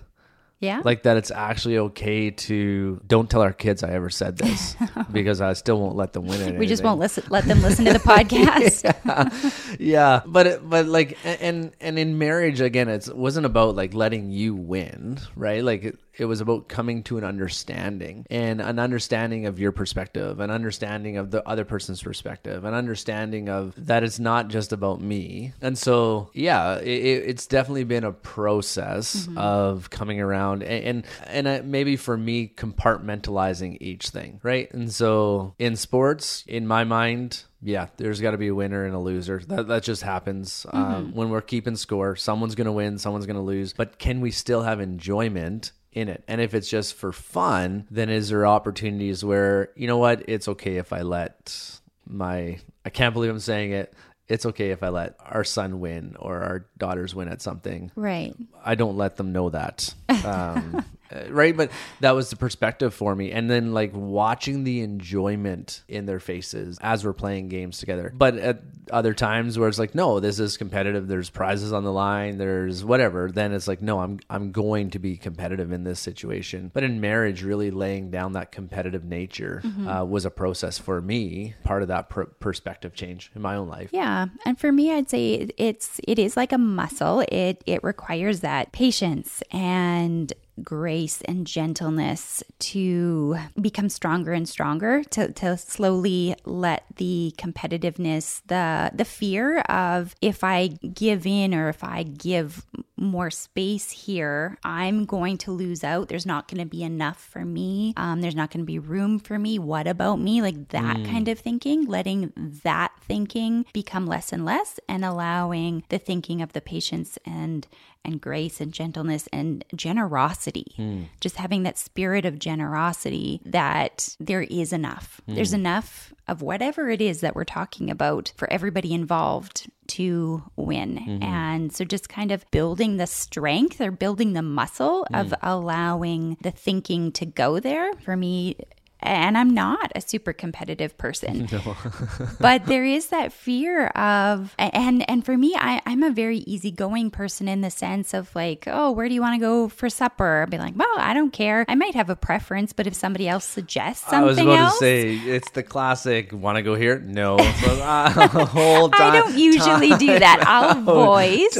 Yeah. 0.60 0.82
Like 0.84 1.04
that 1.04 1.16
it's 1.16 1.30
actually 1.30 1.78
okay 1.78 2.32
to 2.32 3.00
don't 3.06 3.30
tell 3.30 3.42
our 3.42 3.52
kids 3.52 3.84
I 3.84 3.90
ever 3.90 4.10
said 4.10 4.36
this 4.36 4.74
oh. 4.96 5.06
because 5.12 5.40
I 5.40 5.52
still 5.52 5.80
won't 5.80 5.94
let 5.94 6.12
them 6.12 6.26
win 6.26 6.40
it. 6.40 6.58
we 6.58 6.66
just 6.66 6.82
won't 6.82 6.98
listen, 6.98 7.24
let 7.28 7.44
them 7.44 7.62
listen 7.62 7.84
to 7.84 7.92
the 7.92 7.98
podcast. 8.00 9.76
yeah 9.78 10.22
but 10.26 10.46
it, 10.48 10.68
but 10.68 10.86
like 10.86 11.16
and 11.24 11.72
and 11.80 11.98
in 11.98 12.18
marriage 12.18 12.60
again 12.60 12.88
it's, 12.88 13.06
it 13.06 13.16
wasn't 13.16 13.46
about 13.46 13.76
like 13.76 13.94
letting 13.94 14.32
you 14.32 14.54
win 14.54 15.20
right 15.36 15.62
like 15.62 15.84
it, 15.84 15.98
it 16.18 16.24
was 16.26 16.40
about 16.40 16.68
coming 16.68 17.02
to 17.04 17.16
an 17.18 17.24
understanding 17.24 18.26
and 18.30 18.60
an 18.60 18.78
understanding 18.78 19.46
of 19.46 19.58
your 19.58 19.72
perspective 19.72 20.40
an 20.40 20.50
understanding 20.50 21.16
of 21.16 21.30
the 21.30 21.46
other 21.48 21.64
person's 21.64 22.02
perspective 22.02 22.64
an 22.64 22.74
understanding 22.74 23.48
of 23.48 23.72
that 23.76 24.02
it's 24.02 24.18
not 24.18 24.48
just 24.48 24.72
about 24.72 25.00
me 25.00 25.52
and 25.60 25.76
so 25.78 26.30
yeah 26.34 26.76
it, 26.78 26.86
it- 26.88 27.24
it's 27.28 27.46
definitely 27.46 27.84
been 27.84 28.04
a 28.04 28.12
process 28.12 29.28
of 29.36 29.90
coming 29.90 30.20
around 30.20 30.62
and 30.62 30.78
and, 30.88 31.06
and 31.26 31.46
uh, 31.48 31.60
maybe 31.64 31.96
for 31.96 32.16
me 32.16 32.48
compartmentalizing 32.56 33.76
each 33.80 34.08
thing 34.10 34.40
right 34.42 34.72
and 34.72 34.92
so 34.92 35.54
in 35.58 35.76
sports 35.76 36.44
in 36.46 36.66
my 36.66 36.84
mind 36.84 37.44
yeah, 37.60 37.88
there's 37.96 38.20
got 38.20 38.30
to 38.30 38.38
be 38.38 38.46
a 38.46 38.54
winner 38.54 38.84
and 38.84 38.94
a 38.94 39.00
loser. 39.00 39.42
That 39.48 39.66
that 39.66 39.82
just 39.82 40.02
happens 40.04 40.64
um, 40.72 41.12
when 41.12 41.28
we're 41.28 41.40
keeping 41.40 41.74
score. 41.74 42.14
Someone's 42.14 42.54
going 42.54 42.66
to 42.66 42.72
win, 42.72 42.98
someone's 42.98 43.26
going 43.26 43.34
to 43.34 43.42
lose. 43.42 43.72
But 43.72 43.98
can 43.98 44.20
we 44.20 44.30
still 44.30 44.62
have 44.62 44.78
enjoyment 44.80 45.72
in 45.98 46.08
it? 46.08 46.24
And 46.28 46.40
if 46.40 46.54
it's 46.54 46.68
just 46.68 46.94
for 46.94 47.12
fun, 47.12 47.86
then 47.90 48.08
is 48.08 48.28
there 48.30 48.46
opportunities 48.46 49.24
where 49.24 49.70
you 49.76 49.86
know 49.86 49.98
what? 49.98 50.28
It's 50.28 50.48
okay 50.48 50.76
if 50.76 50.92
I 50.92 51.02
let 51.02 51.80
my 52.06 52.58
I 52.84 52.90
can't 52.90 53.12
believe 53.12 53.30
I'm 53.30 53.38
saying 53.40 53.72
it. 53.72 53.92
It's 54.28 54.44
okay 54.46 54.70
if 54.70 54.82
I 54.82 54.88
let 54.90 55.16
our 55.24 55.44
son 55.44 55.80
win 55.80 56.14
or 56.18 56.42
our 56.42 56.66
daughters 56.76 57.14
win 57.14 57.28
at 57.28 57.40
something. 57.40 57.90
right. 57.96 58.34
I 58.64 58.74
don't 58.74 58.96
let 58.96 59.16
them 59.16 59.32
know 59.32 59.50
that. 59.50 59.94
Um, 60.24 60.84
right. 61.30 61.56
But 61.56 61.70
that 62.00 62.12
was 62.12 62.30
the 62.30 62.36
perspective 62.36 62.94
for 62.94 63.14
me. 63.14 63.32
And 63.32 63.50
then 63.50 63.72
like 63.72 63.92
watching 63.94 64.64
the 64.64 64.80
enjoyment 64.80 65.82
in 65.88 66.06
their 66.06 66.20
faces 66.20 66.78
as 66.80 67.04
we're 67.04 67.12
playing 67.12 67.48
games 67.48 67.78
together. 67.78 68.12
But 68.14 68.36
at 68.36 68.62
other 68.90 69.14
times 69.14 69.58
where 69.58 69.68
it's 69.68 69.78
like, 69.78 69.94
no, 69.94 70.20
this 70.20 70.38
is 70.38 70.56
competitive. 70.56 71.08
There's 71.08 71.30
prizes 71.30 71.72
on 71.72 71.84
the 71.84 71.92
line. 71.92 72.38
There's 72.38 72.84
whatever. 72.84 73.30
Then 73.30 73.52
it's 73.52 73.68
like, 73.68 73.82
no, 73.82 74.00
I'm, 74.00 74.20
I'm 74.30 74.52
going 74.52 74.90
to 74.90 74.98
be 74.98 75.16
competitive 75.16 75.72
in 75.72 75.84
this 75.84 76.00
situation. 76.00 76.70
But 76.72 76.84
in 76.84 77.00
marriage, 77.00 77.42
really 77.42 77.70
laying 77.70 78.10
down 78.10 78.32
that 78.32 78.52
competitive 78.52 79.04
nature 79.04 79.62
uh, 79.86 80.04
was 80.04 80.24
a 80.24 80.30
process 80.30 80.78
for 80.78 81.00
me, 81.00 81.54
part 81.64 81.82
of 81.82 81.88
that 81.88 82.08
per- 82.08 82.26
perspective 82.26 82.94
change 82.94 83.30
in 83.34 83.42
my 83.42 83.56
own 83.56 83.68
life. 83.68 83.90
Yeah, 83.92 84.26
and 84.44 84.58
for 84.58 84.72
me, 84.72 84.92
I'd 84.92 85.10
say 85.10 85.48
it's 85.56 86.00
it 86.06 86.18
is 86.18 86.36
like 86.36 86.52
a 86.52 86.58
muscle. 86.58 87.24
It 87.28 87.62
it 87.66 87.82
requires 87.82 88.40
that 88.40 88.72
patience 88.72 89.42
and 89.50 90.32
grace 90.62 91.20
and 91.22 91.46
gentleness 91.46 92.42
to 92.58 93.36
become 93.60 93.88
stronger 93.88 94.32
and 94.32 94.48
stronger 94.48 95.04
to, 95.04 95.32
to 95.32 95.56
slowly 95.56 96.34
let 96.44 96.84
the 96.96 97.34
competitiveness 97.38 98.42
the 98.46 98.90
the 98.94 99.04
fear 99.04 99.60
of 99.60 100.14
if 100.20 100.42
i 100.42 100.66
give 100.66 101.26
in 101.26 101.54
or 101.54 101.68
if 101.68 101.84
i 101.84 102.02
give 102.02 102.66
more 102.98 103.30
space 103.30 103.90
here, 103.90 104.58
I'm 104.64 105.04
going 105.04 105.38
to 105.38 105.52
lose 105.52 105.84
out. 105.84 106.08
There's 106.08 106.26
not 106.26 106.48
going 106.48 106.58
to 106.58 106.68
be 106.68 106.82
enough 106.82 107.22
for 107.22 107.44
me. 107.44 107.94
Um, 107.96 108.20
there's 108.20 108.34
not 108.34 108.50
going 108.50 108.64
to 108.64 108.66
be 108.66 108.78
room 108.78 109.18
for 109.18 109.38
me. 109.38 109.58
What 109.58 109.86
about 109.86 110.16
me? 110.16 110.42
Like 110.42 110.68
that 110.68 110.96
kind 111.04 111.28
of 111.28 111.38
thinking, 111.38 111.86
letting 111.86 112.32
that 112.64 112.92
thinking 113.00 113.64
become 113.72 114.06
less 114.06 114.32
and 114.32 114.44
less 114.44 114.80
and 114.88 115.04
allowing 115.04 115.84
the 115.88 115.98
thinking 115.98 116.42
of 116.42 116.52
the 116.52 116.60
patience 116.60 117.18
and 117.24 117.66
and 118.08 118.20
grace 118.20 118.60
and 118.60 118.72
gentleness 118.72 119.28
and 119.32 119.64
generosity. 119.74 120.72
Hmm. 120.76 121.02
Just 121.20 121.36
having 121.36 121.62
that 121.62 121.78
spirit 121.78 122.24
of 122.24 122.38
generosity 122.38 123.40
that 123.44 124.16
there 124.18 124.42
is 124.42 124.72
enough. 124.72 125.20
Hmm. 125.26 125.34
There's 125.34 125.52
enough 125.52 126.12
of 126.26 126.42
whatever 126.42 126.90
it 126.90 127.00
is 127.00 127.20
that 127.20 127.34
we're 127.34 127.44
talking 127.44 127.90
about 127.90 128.32
for 128.36 128.52
everybody 128.52 128.92
involved 128.92 129.70
to 129.88 130.42
win. 130.56 130.96
Mm-hmm. 130.98 131.22
And 131.22 131.72
so 131.72 131.84
just 131.84 132.08
kind 132.08 132.30
of 132.30 132.48
building 132.50 132.98
the 132.98 133.06
strength 133.06 133.80
or 133.80 133.90
building 133.90 134.32
the 134.32 134.42
muscle 134.42 135.06
of 135.14 135.28
hmm. 135.28 135.34
allowing 135.42 136.36
the 136.42 136.50
thinking 136.50 137.12
to 137.12 137.26
go 137.26 137.60
there 137.60 137.92
for 137.94 138.16
me. 138.16 138.56
And 139.00 139.38
I'm 139.38 139.54
not 139.54 139.92
a 139.94 140.00
super 140.00 140.32
competitive 140.32 140.98
person, 140.98 141.48
but 142.40 142.66
there 142.66 142.84
is 142.84 143.08
that 143.08 143.32
fear 143.32 143.86
of, 143.88 144.54
and 144.58 145.08
and 145.08 145.24
for 145.24 145.38
me, 145.38 145.54
I, 145.56 145.80
I'm 145.86 146.02
a 146.02 146.10
very 146.10 146.38
easygoing 146.38 147.12
person 147.12 147.46
in 147.46 147.60
the 147.60 147.70
sense 147.70 148.12
of 148.12 148.34
like, 148.34 148.64
oh, 148.66 148.90
where 148.90 149.08
do 149.08 149.14
you 149.14 149.20
want 149.20 149.34
to 149.34 149.40
go 149.40 149.68
for 149.68 149.88
supper? 149.88 150.42
I'd 150.42 150.50
be 150.50 150.58
like, 150.58 150.74
well, 150.76 150.94
I 150.96 151.14
don't 151.14 151.32
care. 151.32 151.64
I 151.68 151.76
might 151.76 151.94
have 151.94 152.10
a 152.10 152.16
preference, 152.16 152.72
but 152.72 152.88
if 152.88 152.94
somebody 152.94 153.28
else 153.28 153.44
suggests 153.44 154.08
something 154.08 154.20
I 154.20 154.24
was 154.24 154.38
about 154.38 154.58
else, 154.58 154.72
to 154.74 154.84
say 154.84 155.14
it's 155.14 155.50
the 155.50 155.62
classic. 155.62 156.32
Want 156.32 156.56
to 156.56 156.62
go 156.62 156.74
here? 156.74 156.98
No. 156.98 157.38
So, 157.58 157.72
uh, 157.82 158.46
whole 158.46 158.90
I 158.92 159.18
don't 159.20 159.36
usually 159.36 159.90
do 159.96 160.18
that. 160.18 160.44
I'll 160.46 160.80
voice, 160.82 161.56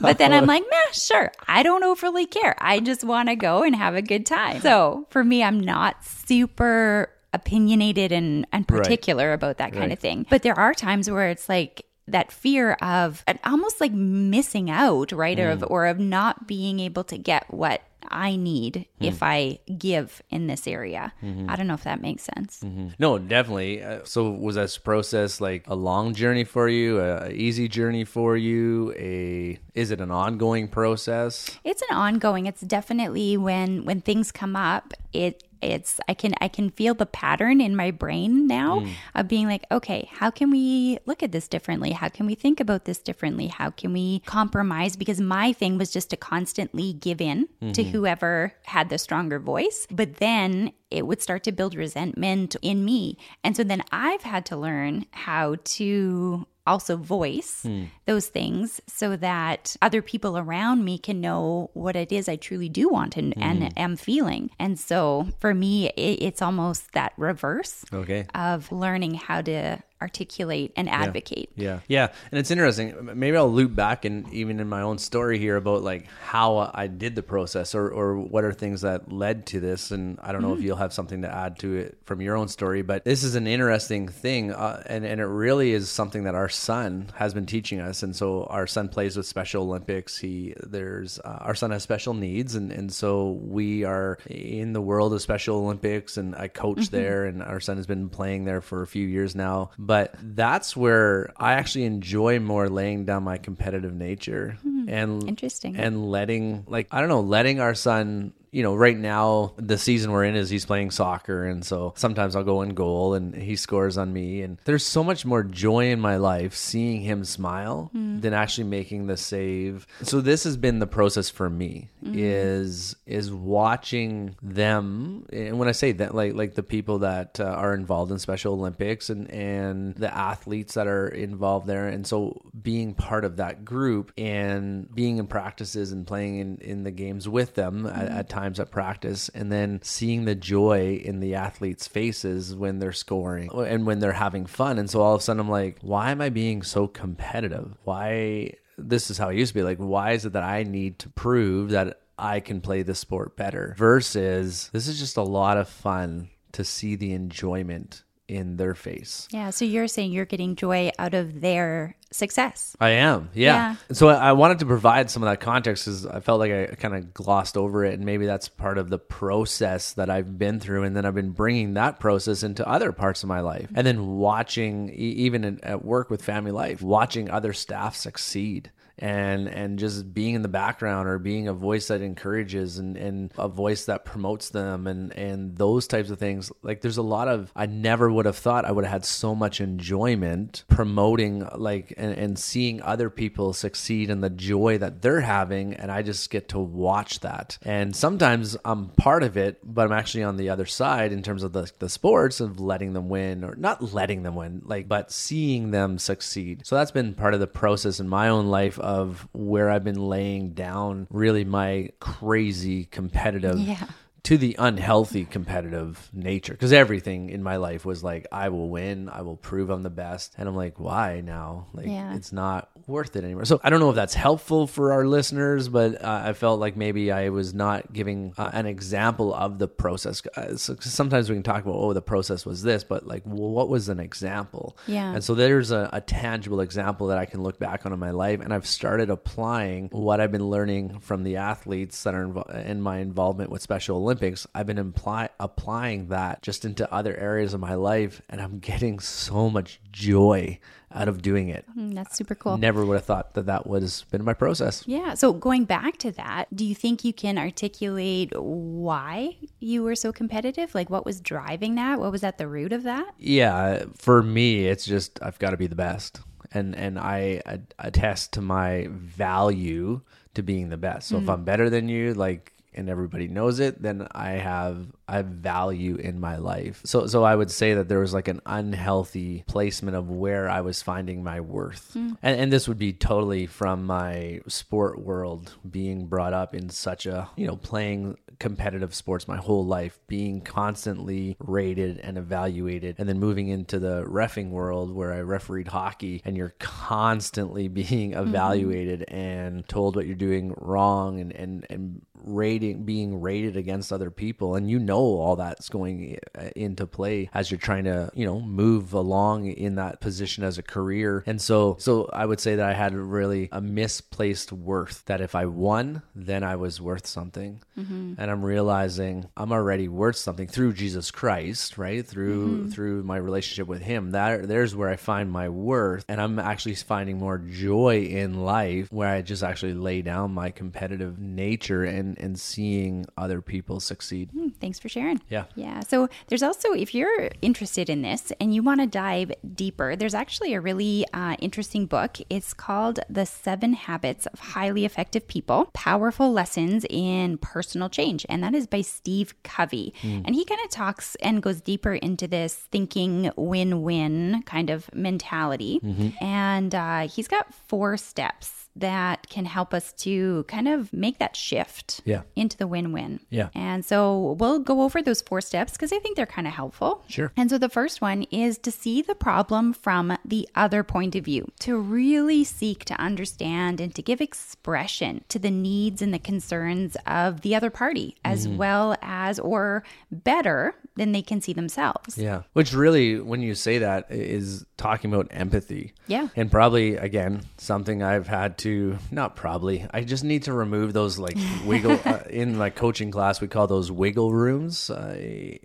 but 0.00 0.18
then 0.18 0.32
I'm 0.32 0.46
like, 0.46 0.62
nah, 0.62 0.92
sure. 0.92 1.32
I 1.48 1.62
don't 1.62 1.82
overly 1.82 2.26
care. 2.26 2.54
I 2.58 2.80
just 2.80 3.02
want 3.02 3.28
to 3.28 3.36
go 3.36 3.62
and 3.62 3.74
have 3.74 3.94
a 3.94 4.02
good 4.02 4.24
time. 4.24 4.60
So 4.60 5.06
for 5.10 5.24
me, 5.24 5.42
I'm 5.42 5.60
not 5.60 6.04
super 6.36 7.10
opinionated 7.34 8.12
and, 8.12 8.46
and 8.52 8.66
particular 8.68 9.32
about 9.32 9.56
that 9.58 9.72
kind 9.72 9.84
Right. 9.84 9.92
of 9.92 9.98
thing. 9.98 10.26
But 10.30 10.42
there 10.42 10.58
are 10.58 10.74
times 10.74 11.10
where 11.10 11.28
it's 11.30 11.48
like, 11.48 11.84
that 12.08 12.32
fear 12.32 12.72
of 12.82 13.24
almost 13.44 13.80
like 13.80 13.92
missing 13.92 14.68
out, 14.68 15.12
right? 15.12 15.38
Or 15.38 15.48
Mm. 15.50 15.52
of 15.52 15.64
or 15.70 15.86
of 15.86 15.98
not 16.00 16.48
being 16.48 16.80
able 16.80 17.04
to 17.04 17.16
get 17.16 17.44
what 17.54 17.80
I 18.10 18.34
need 18.34 18.86
Hmm. 18.98 19.04
if 19.04 19.22
I 19.22 19.60
give 19.78 20.20
in 20.28 20.48
this 20.48 20.66
area. 20.66 21.12
Mm-hmm. 21.22 21.48
I 21.48 21.54
don't 21.54 21.68
know 21.68 21.74
if 21.74 21.84
that 21.84 22.02
makes 22.02 22.24
sense. 22.24 22.60
No, 22.98 23.18
definitely. 23.18 23.82
Uh, 23.84 24.00
so 24.02 24.30
was 24.30 24.56
this 24.56 24.76
process 24.78 25.40
like 25.40 25.62
a 25.68 25.76
long 25.76 26.12
journey 26.12 26.42
for 26.44 26.68
you, 26.68 26.98
a 27.00 27.30
easy 27.30 27.68
journey 27.68 28.04
for 28.04 28.36
you? 28.36 28.92
A 28.98 29.58
is 29.74 29.92
it 29.92 30.00
an 30.00 30.10
ongoing 30.10 30.66
process? 30.68 31.56
it's 31.62 31.82
an 31.88 31.96
ongoing 31.96 32.46
it's 32.46 32.62
definitely 32.62 33.36
when 33.36 33.84
when 33.84 34.00
things 34.00 34.32
come 34.32 34.56
up 34.56 34.92
it 35.12 35.44
it's 35.62 36.00
i 36.08 36.14
can 36.14 36.34
i 36.40 36.48
can 36.48 36.70
feel 36.70 36.94
the 36.94 37.06
pattern 37.06 37.60
in 37.60 37.74
my 37.74 37.90
brain 37.90 38.46
now 38.46 38.80
mm. 38.80 38.92
of 39.14 39.28
being 39.28 39.46
like 39.46 39.64
okay 39.70 40.08
how 40.12 40.30
can 40.30 40.50
we 40.50 40.98
look 41.06 41.22
at 41.22 41.32
this 41.32 41.48
differently? 41.48 41.92
How 41.92 42.08
can 42.08 42.26
we 42.26 42.34
think 42.34 42.60
about 42.60 42.84
this 42.84 42.98
differently? 42.98 43.48
How 43.48 43.70
can 43.70 43.92
we 43.92 44.20
compromise? 44.20 44.96
Because 44.96 45.20
my 45.20 45.52
thing 45.52 45.78
was 45.78 45.90
just 45.90 46.10
to 46.10 46.16
constantly 46.16 46.92
give 46.92 47.20
in 47.20 47.48
to 47.60 47.82
mm-hmm. 47.82 47.90
whoever 47.90 48.54
had 48.64 48.88
the 48.88 48.98
stronger 48.98 49.38
voice. 49.38 49.86
But 49.90 50.16
then 50.16 50.72
it 50.90 51.06
would 51.06 51.22
start 51.22 51.42
to 51.44 51.52
build 51.52 51.74
resentment 51.74 52.56
in 52.62 52.84
me. 52.84 53.16
And 53.42 53.56
so 53.56 53.64
then 53.64 53.82
i've 53.90 54.22
had 54.22 54.44
to 54.46 54.56
learn 54.56 55.06
how 55.10 55.56
to 55.64 56.46
also 56.66 56.96
voice 56.96 57.62
hmm. 57.62 57.84
those 58.06 58.28
things 58.28 58.80
so 58.86 59.16
that 59.16 59.76
other 59.82 60.02
people 60.02 60.38
around 60.38 60.84
me 60.84 60.98
can 60.98 61.20
know 61.20 61.70
what 61.74 61.96
it 61.96 62.12
is 62.12 62.28
I 62.28 62.36
truly 62.36 62.68
do 62.68 62.88
want 62.88 63.16
and, 63.16 63.36
and 63.36 63.64
hmm. 63.64 63.68
am 63.76 63.96
feeling. 63.96 64.50
And 64.58 64.78
so 64.78 65.28
for 65.40 65.54
me, 65.54 65.88
it, 65.90 66.22
it's 66.22 66.42
almost 66.42 66.92
that 66.92 67.12
reverse 67.16 67.84
Okay. 67.92 68.26
of 68.34 68.70
learning 68.70 69.14
how 69.14 69.42
to 69.42 69.78
articulate 70.02 70.72
and 70.76 70.88
advocate. 70.88 71.48
Yeah. 71.54 71.78
Yeah. 71.86 72.08
And 72.32 72.38
it's 72.40 72.50
interesting. 72.50 73.10
Maybe 73.14 73.36
I'll 73.36 73.50
loop 73.50 73.74
back 73.74 74.04
and 74.04 74.30
even 74.32 74.58
in 74.58 74.68
my 74.68 74.82
own 74.82 74.98
story 74.98 75.38
here 75.38 75.56
about 75.56 75.82
like 75.82 76.06
how 76.24 76.72
I 76.74 76.88
did 76.88 77.14
the 77.14 77.22
process 77.22 77.74
or, 77.74 77.88
or 77.88 78.18
what 78.18 78.42
are 78.42 78.52
things 78.52 78.80
that 78.80 79.12
led 79.12 79.46
to 79.46 79.60
this. 79.60 79.92
And 79.92 80.18
I 80.20 80.32
don't 80.32 80.42
know 80.42 80.54
if 80.54 80.60
you'll 80.60 80.76
have 80.76 80.92
something 80.92 81.22
to 81.22 81.32
add 81.32 81.60
to 81.60 81.76
it 81.76 81.98
from 82.04 82.20
your 82.20 82.36
own 82.36 82.48
story, 82.48 82.82
but 82.82 83.04
this 83.04 83.22
is 83.22 83.36
an 83.36 83.46
interesting 83.46 84.08
thing. 84.08 84.52
Uh, 84.52 84.82
and, 84.86 85.04
and 85.04 85.20
it 85.20 85.26
really 85.26 85.72
is 85.72 85.88
something 85.88 86.24
that 86.24 86.34
our 86.34 86.48
son 86.48 87.10
has 87.14 87.32
been 87.32 87.46
teaching 87.46 87.80
us. 87.80 88.02
And 88.02 88.14
so 88.14 88.44
our 88.44 88.66
son 88.66 88.88
plays 88.88 89.16
with 89.16 89.26
Special 89.26 89.62
Olympics. 89.62 90.18
He, 90.18 90.54
there's, 90.60 91.20
uh, 91.20 91.38
our 91.42 91.54
son 91.54 91.70
has 91.70 91.84
special 91.84 92.14
needs. 92.14 92.56
And, 92.56 92.72
and 92.72 92.92
so 92.92 93.38
we 93.40 93.84
are 93.84 94.18
in 94.26 94.72
the 94.72 94.80
world 94.80 95.14
of 95.14 95.22
Special 95.22 95.58
Olympics 95.58 96.16
and 96.16 96.34
I 96.34 96.48
coach 96.48 96.90
there 96.90 97.26
and 97.26 97.40
our 97.40 97.60
son 97.60 97.76
has 97.76 97.86
been 97.86 98.08
playing 98.08 98.46
there 98.46 98.60
for 98.60 98.82
a 98.82 98.86
few 98.86 99.06
years 99.06 99.36
now. 99.36 99.70
But 99.78 99.91
that's 100.22 100.76
where 100.76 101.32
I 101.36 101.54
actually 101.54 101.84
enjoy 101.84 102.40
more 102.40 102.68
laying 102.68 103.04
down 103.04 103.24
my 103.24 103.38
competitive 103.38 103.92
nature 103.92 104.58
hmm. 104.62 104.88
and 104.88 105.28
Interesting. 105.28 105.76
and 105.76 106.10
letting 106.10 106.64
like 106.66 106.88
I 106.90 107.00
don't 107.00 107.08
know, 107.08 107.20
letting 107.20 107.60
our 107.60 107.74
son 107.74 108.32
you 108.52 108.62
know, 108.62 108.74
right 108.74 108.96
now 108.96 109.54
the 109.56 109.78
season 109.78 110.12
we're 110.12 110.24
in 110.24 110.36
is 110.36 110.50
he's 110.50 110.66
playing 110.66 110.90
soccer, 110.90 111.46
and 111.46 111.64
so 111.64 111.94
sometimes 111.96 112.36
I'll 112.36 112.44
go 112.44 112.60
in 112.60 112.74
goal 112.74 113.14
and 113.14 113.34
he 113.34 113.56
scores 113.56 113.96
on 113.96 114.12
me. 114.12 114.42
And 114.42 114.58
there's 114.64 114.84
so 114.84 115.02
much 115.02 115.24
more 115.24 115.42
joy 115.42 115.86
in 115.86 115.98
my 115.98 116.16
life 116.16 116.54
seeing 116.54 117.00
him 117.00 117.24
smile 117.24 117.90
mm. 117.94 118.20
than 118.20 118.34
actually 118.34 118.64
making 118.64 119.06
the 119.06 119.16
save. 119.16 119.86
So 120.02 120.20
this 120.20 120.44
has 120.44 120.58
been 120.58 120.80
the 120.80 120.86
process 120.86 121.30
for 121.30 121.48
me 121.48 121.88
mm. 122.04 122.12
is 122.14 122.94
is 123.06 123.32
watching 123.32 124.36
them, 124.42 125.24
and 125.32 125.58
when 125.58 125.68
I 125.68 125.72
say 125.72 125.92
that, 125.92 126.14
like 126.14 126.34
like 126.34 126.54
the 126.54 126.62
people 126.62 126.98
that 126.98 127.40
uh, 127.40 127.44
are 127.44 127.72
involved 127.72 128.12
in 128.12 128.18
Special 128.18 128.52
Olympics 128.52 129.08
and 129.08 129.30
and 129.30 129.94
the 129.94 130.14
athletes 130.14 130.74
that 130.74 130.86
are 130.86 131.08
involved 131.08 131.66
there, 131.66 131.88
and 131.88 132.06
so 132.06 132.42
being 132.62 132.92
part 132.92 133.24
of 133.24 133.38
that 133.38 133.64
group 133.64 134.12
and 134.18 134.94
being 134.94 135.16
in 135.16 135.26
practices 135.26 135.90
and 135.90 136.06
playing 136.06 136.36
in 136.36 136.58
in 136.58 136.82
the 136.82 136.90
games 136.90 137.26
with 137.26 137.54
them 137.54 137.86
at, 137.86 138.08
at 138.08 138.28
times 138.28 138.41
at 138.58 138.70
practice 138.70 139.28
and 139.30 139.50
then 139.50 139.80
seeing 139.82 140.24
the 140.24 140.34
joy 140.34 141.00
in 141.04 141.20
the 141.20 141.34
athletes 141.34 141.86
faces 141.86 142.54
when 142.54 142.78
they're 142.78 142.92
scoring 142.92 143.50
and 143.52 143.86
when 143.86 143.98
they're 144.00 144.12
having 144.12 144.46
fun. 144.46 144.78
And 144.78 144.88
so 144.90 145.00
all 145.00 145.14
of 145.14 145.20
a 145.20 145.24
sudden 145.24 145.40
i'm 145.40 145.48
like 145.48 145.78
why 145.80 146.10
am 146.10 146.20
i 146.20 146.28
being 146.28 146.62
so 146.62 146.86
competitive? 146.86 147.76
Why 147.84 148.54
this 148.78 149.10
is 149.10 149.18
how 149.18 149.28
i 149.28 149.32
used 149.32 149.50
to 149.50 149.54
be 149.54 149.62
like 149.62 149.78
why 149.78 150.12
is 150.12 150.24
it 150.24 150.32
that 150.32 150.42
i 150.42 150.62
need 150.62 150.98
to 151.00 151.08
prove 151.10 151.70
that 151.70 152.00
i 152.18 152.40
can 152.40 152.60
play 152.60 152.82
the 152.82 152.94
sport 152.94 153.36
better? 153.36 153.74
Versus 153.78 154.70
this 154.72 154.88
is 154.88 154.98
just 154.98 155.16
a 155.16 155.22
lot 155.22 155.56
of 155.56 155.68
fun 155.68 156.30
to 156.52 156.64
see 156.64 156.96
the 156.96 157.12
enjoyment 157.12 158.02
in 158.32 158.56
their 158.56 158.74
face 158.74 159.28
Yeah. 159.30 159.50
So 159.50 159.64
you're 159.64 159.88
saying 159.88 160.12
you're 160.12 160.24
getting 160.24 160.56
joy 160.56 160.90
out 160.98 161.14
of 161.14 161.40
their 161.40 161.96
success. 162.10 162.76
I 162.80 162.90
am, 162.90 163.30
yeah. 163.34 163.54
Yeah. 163.54 163.76
So 163.92 164.08
I 164.08 164.32
wanted 164.32 164.58
to 164.60 164.66
provide 164.66 165.10
some 165.10 165.22
of 165.22 165.28
that 165.28 165.40
context 165.40 165.84
because 165.84 166.06
I 166.06 166.20
felt 166.20 166.40
like 166.40 166.52
I 166.52 166.66
kind 166.74 166.94
of 166.94 167.14
glossed 167.14 167.56
over 167.56 167.84
it, 167.84 167.94
and 167.94 168.04
maybe 168.04 168.26
that's 168.26 168.48
part 168.48 168.78
of 168.78 168.90
the 168.90 168.98
process 168.98 169.92
that 169.94 170.10
I've 170.10 170.38
been 170.38 170.60
through, 170.60 170.84
and 170.84 170.96
then 170.96 171.06
I've 171.06 171.14
been 171.14 171.30
bringing 171.30 171.74
that 171.74 172.00
process 172.00 172.42
into 172.42 172.68
other 172.68 172.92
parts 172.92 173.22
of 173.22 173.28
my 173.28 173.40
life, 173.40 173.70
and 173.74 173.86
then 173.86 174.06
watching, 174.18 174.90
even 174.90 175.60
at 175.62 175.84
work 175.84 176.10
with 176.10 176.22
family 176.22 176.52
life, 176.52 176.82
watching 176.82 177.30
other 177.30 177.52
staff 177.52 177.96
succeed. 177.96 178.70
And 178.98 179.48
and 179.48 179.78
just 179.78 180.12
being 180.12 180.34
in 180.34 180.42
the 180.42 180.48
background 180.48 181.08
or 181.08 181.18
being 181.18 181.48
a 181.48 181.52
voice 181.52 181.88
that 181.88 182.02
encourages 182.02 182.78
and, 182.78 182.96
and 182.96 183.32
a 183.38 183.48
voice 183.48 183.86
that 183.86 184.04
promotes 184.04 184.50
them 184.50 184.86
and, 184.86 185.12
and 185.16 185.56
those 185.56 185.86
types 185.86 186.10
of 186.10 186.18
things. 186.18 186.52
Like 186.62 186.80
there's 186.80 186.98
a 186.98 187.02
lot 187.02 187.28
of 187.28 187.50
I 187.56 187.66
never 187.66 188.10
would 188.10 188.26
have 188.26 188.36
thought 188.36 188.64
I 188.64 188.72
would 188.72 188.84
have 188.84 188.92
had 188.92 189.04
so 189.04 189.34
much 189.34 189.60
enjoyment 189.60 190.64
promoting 190.68 191.46
like 191.56 191.94
and, 191.96 192.12
and 192.12 192.38
seeing 192.38 192.82
other 192.82 193.10
people 193.10 193.52
succeed 193.52 194.10
and 194.10 194.22
the 194.22 194.30
joy 194.30 194.78
that 194.78 195.02
they're 195.02 195.20
having 195.20 195.74
and 195.74 195.90
I 195.90 196.02
just 196.02 196.30
get 196.30 196.50
to 196.50 196.58
watch 196.58 197.20
that. 197.20 197.58
And 197.62 197.94
sometimes 197.94 198.56
I'm 198.64 198.88
part 198.90 199.22
of 199.22 199.36
it, 199.36 199.58
but 199.62 199.86
I'm 199.86 199.98
actually 199.98 200.24
on 200.24 200.36
the 200.36 200.50
other 200.50 200.66
side 200.66 201.12
in 201.12 201.22
terms 201.22 201.42
of 201.42 201.52
the, 201.52 201.70
the 201.78 201.88
sports 201.88 202.40
of 202.40 202.60
letting 202.60 202.92
them 202.92 203.08
win 203.08 203.44
or 203.44 203.54
not 203.56 203.92
letting 203.92 204.22
them 204.22 204.34
win, 204.34 204.62
like 204.64 204.88
but 204.88 205.10
seeing 205.10 205.70
them 205.70 205.98
succeed. 205.98 206.62
So 206.64 206.76
that's 206.76 206.90
been 206.90 207.14
part 207.14 207.34
of 207.34 207.40
the 207.40 207.46
process 207.46 208.00
in 208.00 208.08
my 208.08 208.28
own 208.28 208.46
life 208.48 208.78
of 208.82 209.26
where 209.32 209.70
I've 209.70 209.84
been 209.84 210.08
laying 210.08 210.50
down 210.54 211.06
really 211.10 211.44
my 211.44 211.90
crazy 212.00 212.84
competitive 212.84 213.58
Yeah. 213.58 213.86
to 214.24 214.36
the 214.36 214.54
unhealthy 214.58 215.24
competitive 215.24 216.08
nature 216.12 216.52
because 216.52 216.72
everything 216.72 217.30
in 217.30 217.42
my 217.42 217.56
life 217.56 217.84
was 217.84 218.04
like 218.04 218.26
i 218.30 218.48
will 218.50 218.68
win 218.68 219.08
i 219.08 219.22
will 219.22 219.36
prove 219.36 219.68
i'm 219.70 219.82
the 219.82 219.90
best 219.90 220.34
and 220.38 220.48
i'm 220.48 220.54
like 220.54 220.78
why 220.78 221.20
now 221.24 221.66
like 221.72 221.86
Yeah. 221.86 222.14
it's 222.14 222.32
not 222.32 222.70
worth 222.86 223.16
it 223.16 223.24
anymore. 223.24 223.44
So 223.44 223.60
i 223.62 223.70
don't 223.70 223.80
know 223.80 223.90
if 223.90 223.96
that's 223.96 224.14
helpful 224.14 224.66
for 224.66 224.92
our 224.92 225.06
listeners 225.06 225.68
but 225.68 226.02
uh, 226.02 226.22
i 226.26 226.32
felt 226.32 226.60
like 226.60 226.76
maybe 226.76 227.10
i 227.12 227.28
was 227.28 227.54
not 227.54 227.92
giving 227.92 228.32
uh, 228.38 228.50
an 228.52 228.66
example 228.66 229.34
of 229.34 229.58
the 229.58 229.68
process. 229.68 230.22
Uh, 230.36 230.56
so 230.56 230.76
sometimes 230.80 231.28
we 231.28 231.36
can 231.36 231.42
talk 231.42 231.62
about 231.62 231.74
oh 231.76 231.92
the 231.92 232.02
process 232.02 232.44
was 232.46 232.62
this 232.62 232.84
but 232.84 233.06
like 233.06 233.22
well, 233.24 233.50
what 233.50 233.68
was 233.68 233.88
an 233.88 234.00
example? 234.00 234.76
Yeah. 234.86 235.12
and 235.14 235.22
so 235.24 235.34
there's 235.34 235.70
a, 235.70 235.88
a 235.92 236.00
tangible 236.00 236.60
example 236.60 237.08
that 237.08 237.18
i 237.18 237.24
can 237.24 237.42
look 237.42 237.58
back 237.58 237.86
on 237.86 237.92
in 237.92 237.98
my 237.98 238.10
life 238.10 238.40
and 238.40 238.52
i've 238.52 238.66
started 238.66 239.10
applying 239.10 239.88
what 239.90 240.20
i've 240.20 240.32
been 240.32 240.48
learning 240.48 240.98
from 241.00 241.22
the 241.24 241.36
athletes 241.36 242.02
that 242.04 242.14
are 242.14 242.26
invo- 242.26 242.66
in 242.66 242.80
my 242.80 242.98
involvement 242.98 243.50
with 243.50 243.62
special 243.62 243.96
olympics. 243.98 244.46
I've 244.54 244.66
been 244.66 244.78
imply- 244.78 245.30
applying 245.40 246.08
that 246.08 246.42
just 246.42 246.64
into 246.64 246.92
other 246.92 247.16
areas 247.16 247.54
of 247.54 247.60
my 247.60 247.74
life 247.74 248.20
and 248.28 248.40
i'm 248.40 248.58
getting 248.58 248.98
so 248.98 249.48
much 249.50 249.80
joy 249.92 250.58
out 250.94 251.08
of 251.08 251.22
doing 251.22 251.48
it 251.48 251.64
Mm, 251.76 251.94
That's 251.94 252.16
super 252.16 252.34
cool. 252.34 252.56
never 252.58 252.84
would 252.84 252.94
have 252.94 253.04
thought 253.04 253.34
that 253.34 253.46
that 253.46 253.66
was 253.66 254.04
been 254.10 254.24
my 254.24 254.34
process 254.34 254.82
Yeah. 254.86 255.14
So 255.14 255.32
going 255.32 255.64
back 255.64 255.96
to 255.98 256.10
that, 256.12 256.46
do 256.54 256.64
you 256.64 256.74
think 256.74 257.04
you 257.04 257.12
can 257.12 257.38
articulate 257.38 258.32
why 258.36 259.36
you 259.60 259.82
were 259.82 259.94
so 259.94 260.12
competitive? 260.12 260.74
Like 260.74 260.90
what 260.90 261.04
was 261.04 261.20
driving 261.20 261.74
that? 261.76 261.98
What 262.00 262.12
was 262.12 262.22
at 262.24 262.38
the 262.38 262.46
root 262.46 262.72
of 262.72 262.82
that? 262.84 263.06
yeah 263.18 263.84
for 263.96 264.22
me 264.22 264.66
it's 264.66 264.84
just 264.84 265.18
i've 265.22 265.38
got 265.38 265.50
to 265.50 265.56
be 265.56 265.66
the 265.66 265.76
best 265.76 266.20
and 266.52 266.74
and 266.74 266.98
i 266.98 267.40
attest 267.78 268.32
to 268.34 268.40
my 268.40 268.88
value 268.90 270.00
to 270.34 270.42
being 270.42 270.68
the 270.70 270.76
best 270.76 271.08
so 271.08 271.16
if 271.18 271.28
i'm 271.28 271.44
better 271.44 271.68
than 271.70 271.88
you 271.88 272.14
like 272.14 272.52
and 272.74 272.88
everybody 272.88 273.28
knows 273.28 273.60
it 273.60 273.80
then 273.82 274.06
i 274.12 274.30
have 274.32 274.86
i 275.12 275.22
value 275.22 275.96
in 275.96 276.20
my 276.20 276.36
life. 276.36 276.80
So 276.84 277.06
so 277.06 277.24
i 277.24 277.34
would 277.34 277.50
say 277.50 277.74
that 277.74 277.88
there 277.88 278.00
was 278.00 278.14
like 278.14 278.28
an 278.28 278.40
unhealthy 278.46 279.44
placement 279.46 279.96
of 279.96 280.10
where 280.10 280.48
i 280.48 280.60
was 280.60 280.82
finding 280.82 281.22
my 281.22 281.40
worth. 281.40 281.92
Hmm. 281.92 282.12
And, 282.22 282.40
and 282.40 282.52
this 282.52 282.68
would 282.68 282.78
be 282.78 282.92
totally 282.92 283.46
from 283.46 283.84
my 283.86 284.40
sport 284.48 285.00
world 285.00 285.56
being 285.68 286.06
brought 286.06 286.32
up 286.32 286.54
in 286.54 286.70
such 286.70 287.06
a 287.06 287.28
you 287.36 287.46
know 287.46 287.56
playing 287.56 288.16
competitive 288.42 288.92
sports 288.92 289.28
my 289.28 289.36
whole 289.36 289.64
life, 289.64 290.00
being 290.08 290.40
constantly 290.40 291.36
rated 291.38 291.98
and 291.98 292.18
evaluated, 292.18 292.96
and 292.98 293.08
then 293.08 293.20
moving 293.20 293.48
into 293.48 293.78
the 293.78 294.04
refing 294.04 294.50
world 294.50 294.92
where 294.92 295.12
I 295.12 295.20
refereed 295.20 295.68
hockey 295.68 296.20
and 296.24 296.36
you're 296.36 296.54
constantly 296.58 297.68
being 297.82 298.12
mm-hmm. 298.12 298.28
evaluated 298.28 299.04
and 299.08 299.66
told 299.68 299.94
what 299.94 300.06
you're 300.06 300.16
doing 300.16 300.54
wrong 300.58 301.20
and, 301.20 301.32
and, 301.32 301.66
and 301.70 302.02
rating 302.24 302.84
being 302.84 303.20
rated 303.20 303.56
against 303.56 303.92
other 303.92 304.10
people. 304.10 304.56
And 304.56 304.68
you 304.68 304.78
know 304.78 305.01
all 305.02 305.36
that's 305.36 305.68
going 305.68 306.18
uh, 306.38 306.50
into 306.56 306.86
play 306.86 307.28
as 307.34 307.50
you're 307.50 307.58
trying 307.58 307.84
to 307.84 308.10
you 308.14 308.26
know 308.26 308.40
move 308.40 308.92
along 308.92 309.46
in 309.46 309.76
that 309.76 310.00
position 310.00 310.44
as 310.44 310.58
a 310.58 310.62
career. 310.62 311.22
And 311.26 311.40
so 311.40 311.76
so 311.78 312.08
i 312.12 312.24
would 312.24 312.40
say 312.40 312.56
that 312.56 312.68
i 312.68 312.72
had 312.72 312.94
really 312.94 313.48
a 313.52 313.60
misplaced 313.60 314.52
worth 314.52 315.04
that 315.06 315.20
if 315.20 315.34
i 315.34 315.46
won 315.46 316.02
then 316.14 316.42
i 316.44 316.56
was 316.56 316.80
worth 316.80 317.06
something. 317.06 317.60
Mm-hmm. 317.78 318.14
And 318.18 318.30
i'm 318.30 318.44
realizing 318.44 319.28
i'm 319.36 319.52
already 319.52 319.88
worth 319.88 320.16
something 320.16 320.46
through 320.46 320.74
jesus 320.74 321.10
christ 321.10 321.78
right? 321.78 322.06
Through 322.06 322.46
mm-hmm. 322.46 322.68
through 322.68 323.02
my 323.02 323.16
relationship 323.16 323.66
with 323.66 323.82
him. 323.82 324.12
That 324.12 324.48
there's 324.48 324.74
where 324.74 324.88
i 324.88 324.96
find 324.96 325.30
my 325.30 325.48
worth. 325.48 326.04
And 326.08 326.20
i'm 326.20 326.38
actually 326.38 326.74
finding 326.74 327.18
more 327.18 327.38
joy 327.38 328.02
in 328.02 328.44
life 328.44 328.90
where 328.90 329.08
i 329.08 329.22
just 329.22 329.42
actually 329.42 329.74
lay 329.74 330.02
down 330.02 330.32
my 330.32 330.50
competitive 330.50 331.18
nature 331.18 331.84
and 331.84 332.18
and 332.18 332.38
seeing 332.38 333.06
other 333.16 333.40
people 333.40 333.80
succeed. 333.80 334.30
Hmm, 334.30 334.48
thanks 334.60 334.78
for 334.82 334.88
sharing. 334.88 335.20
Yeah. 335.30 335.44
Yeah. 335.54 335.80
So 335.80 336.08
there's 336.26 336.42
also, 336.42 336.72
if 336.72 336.94
you're 336.94 337.30
interested 337.40 337.88
in 337.88 338.02
this 338.02 338.32
and 338.40 338.54
you 338.54 338.62
want 338.62 338.80
to 338.80 338.86
dive 338.86 339.32
deeper, 339.54 339.96
there's 339.96 340.14
actually 340.14 340.52
a 340.52 340.60
really 340.60 341.06
uh, 341.14 341.36
interesting 341.38 341.86
book. 341.86 342.18
It's 342.28 342.52
called 342.52 343.00
The 343.08 343.24
Seven 343.24 343.72
Habits 343.74 344.26
of 344.26 344.38
Highly 344.38 344.84
Effective 344.84 345.26
People 345.26 345.70
Powerful 345.72 346.32
Lessons 346.32 346.84
in 346.90 347.38
Personal 347.38 347.88
Change. 347.88 348.26
And 348.28 348.42
that 348.42 348.54
is 348.54 348.66
by 348.66 348.82
Steve 348.82 349.34
Covey. 349.42 349.94
And 350.02 350.34
he 350.34 350.44
kind 350.44 350.60
of 350.64 350.70
talks 350.70 351.14
and 351.16 351.42
goes 351.42 351.60
deeper 351.60 351.94
into 351.94 352.26
this 352.26 352.54
thinking 352.54 353.30
win 353.36 353.82
win 353.82 354.42
kind 354.44 354.68
of 354.68 354.92
mentality. 354.94 355.80
And 356.20 356.74
uh, 356.74 357.08
he's 357.08 357.28
got 357.28 357.54
four 357.54 357.96
steps 357.96 358.61
that 358.76 359.28
can 359.28 359.44
help 359.44 359.74
us 359.74 359.92
to 359.92 360.44
kind 360.48 360.66
of 360.66 360.92
make 360.92 361.18
that 361.18 361.36
shift 361.36 362.00
Yeah. 362.04 362.22
into 362.36 362.56
the 362.56 362.66
win 362.66 362.92
win. 362.92 363.20
Yeah. 363.30 363.48
And 363.54 363.84
so 363.84 364.32
we'll 364.38 364.60
go 364.60 364.82
over 364.82 365.02
those 365.02 365.20
four 365.20 365.40
steps 365.40 365.72
because 365.72 365.92
I 365.92 365.98
think 365.98 366.16
they're 366.16 366.24
kind 366.26 366.46
of 366.46 366.54
helpful. 366.54 367.04
Sure. 367.08 367.32
And 367.36 367.50
so 367.50 367.58
the 367.58 367.68
first 367.68 368.00
one 368.00 368.22
is 368.30 368.56
to 368.58 368.70
see 368.70 369.02
the 369.02 369.14
problem 369.14 369.72
from 369.74 370.16
the 370.24 370.48
other 370.54 370.82
point 370.82 371.14
of 371.14 371.24
view, 371.24 371.50
to 371.60 371.76
really 371.76 372.44
seek 372.44 372.84
to 372.86 372.94
understand 372.94 373.80
and 373.80 373.94
to 373.94 374.02
give 374.02 374.20
expression 374.20 375.24
to 375.28 375.38
the 375.38 375.50
needs 375.50 376.00
and 376.00 376.14
the 376.14 376.18
concerns 376.18 376.96
of 377.06 377.40
the 377.42 377.54
other 377.54 377.70
party, 377.70 378.16
as 378.24 378.46
Mm-hmm. 378.46 378.56
well 378.56 378.96
as 379.02 379.38
or 379.38 379.84
better 380.10 380.74
than 380.96 381.12
they 381.12 381.22
can 381.22 381.40
see 381.40 381.52
themselves. 381.52 382.18
Yeah. 382.18 382.42
Which 382.54 382.72
really, 382.72 383.18
when 383.20 383.40
you 383.40 383.54
say 383.54 383.78
that, 383.78 384.06
is 384.10 384.64
talking 384.76 385.12
about 385.12 385.28
empathy. 385.30 385.94
Yeah. 386.06 386.28
And 386.36 386.50
probably, 386.50 386.96
again, 386.96 387.42
something 387.56 388.02
I've 388.02 388.26
had 388.26 388.58
to, 388.62 388.98
not 389.10 389.36
probably, 389.36 389.86
I 389.92 390.02
just 390.02 390.24
need 390.24 390.44
to 390.44 390.52
remove 390.52 390.92
those 390.92 391.18
like 391.18 391.36
wiggle, 391.64 392.00
uh, 392.04 392.20
in 392.30 392.56
my 392.56 392.70
coaching 392.70 393.10
class, 393.10 393.40
we 393.40 393.48
call 393.48 393.66
those 393.66 393.90
wiggle 393.90 394.32
rooms, 394.32 394.90
uh, 394.90 395.16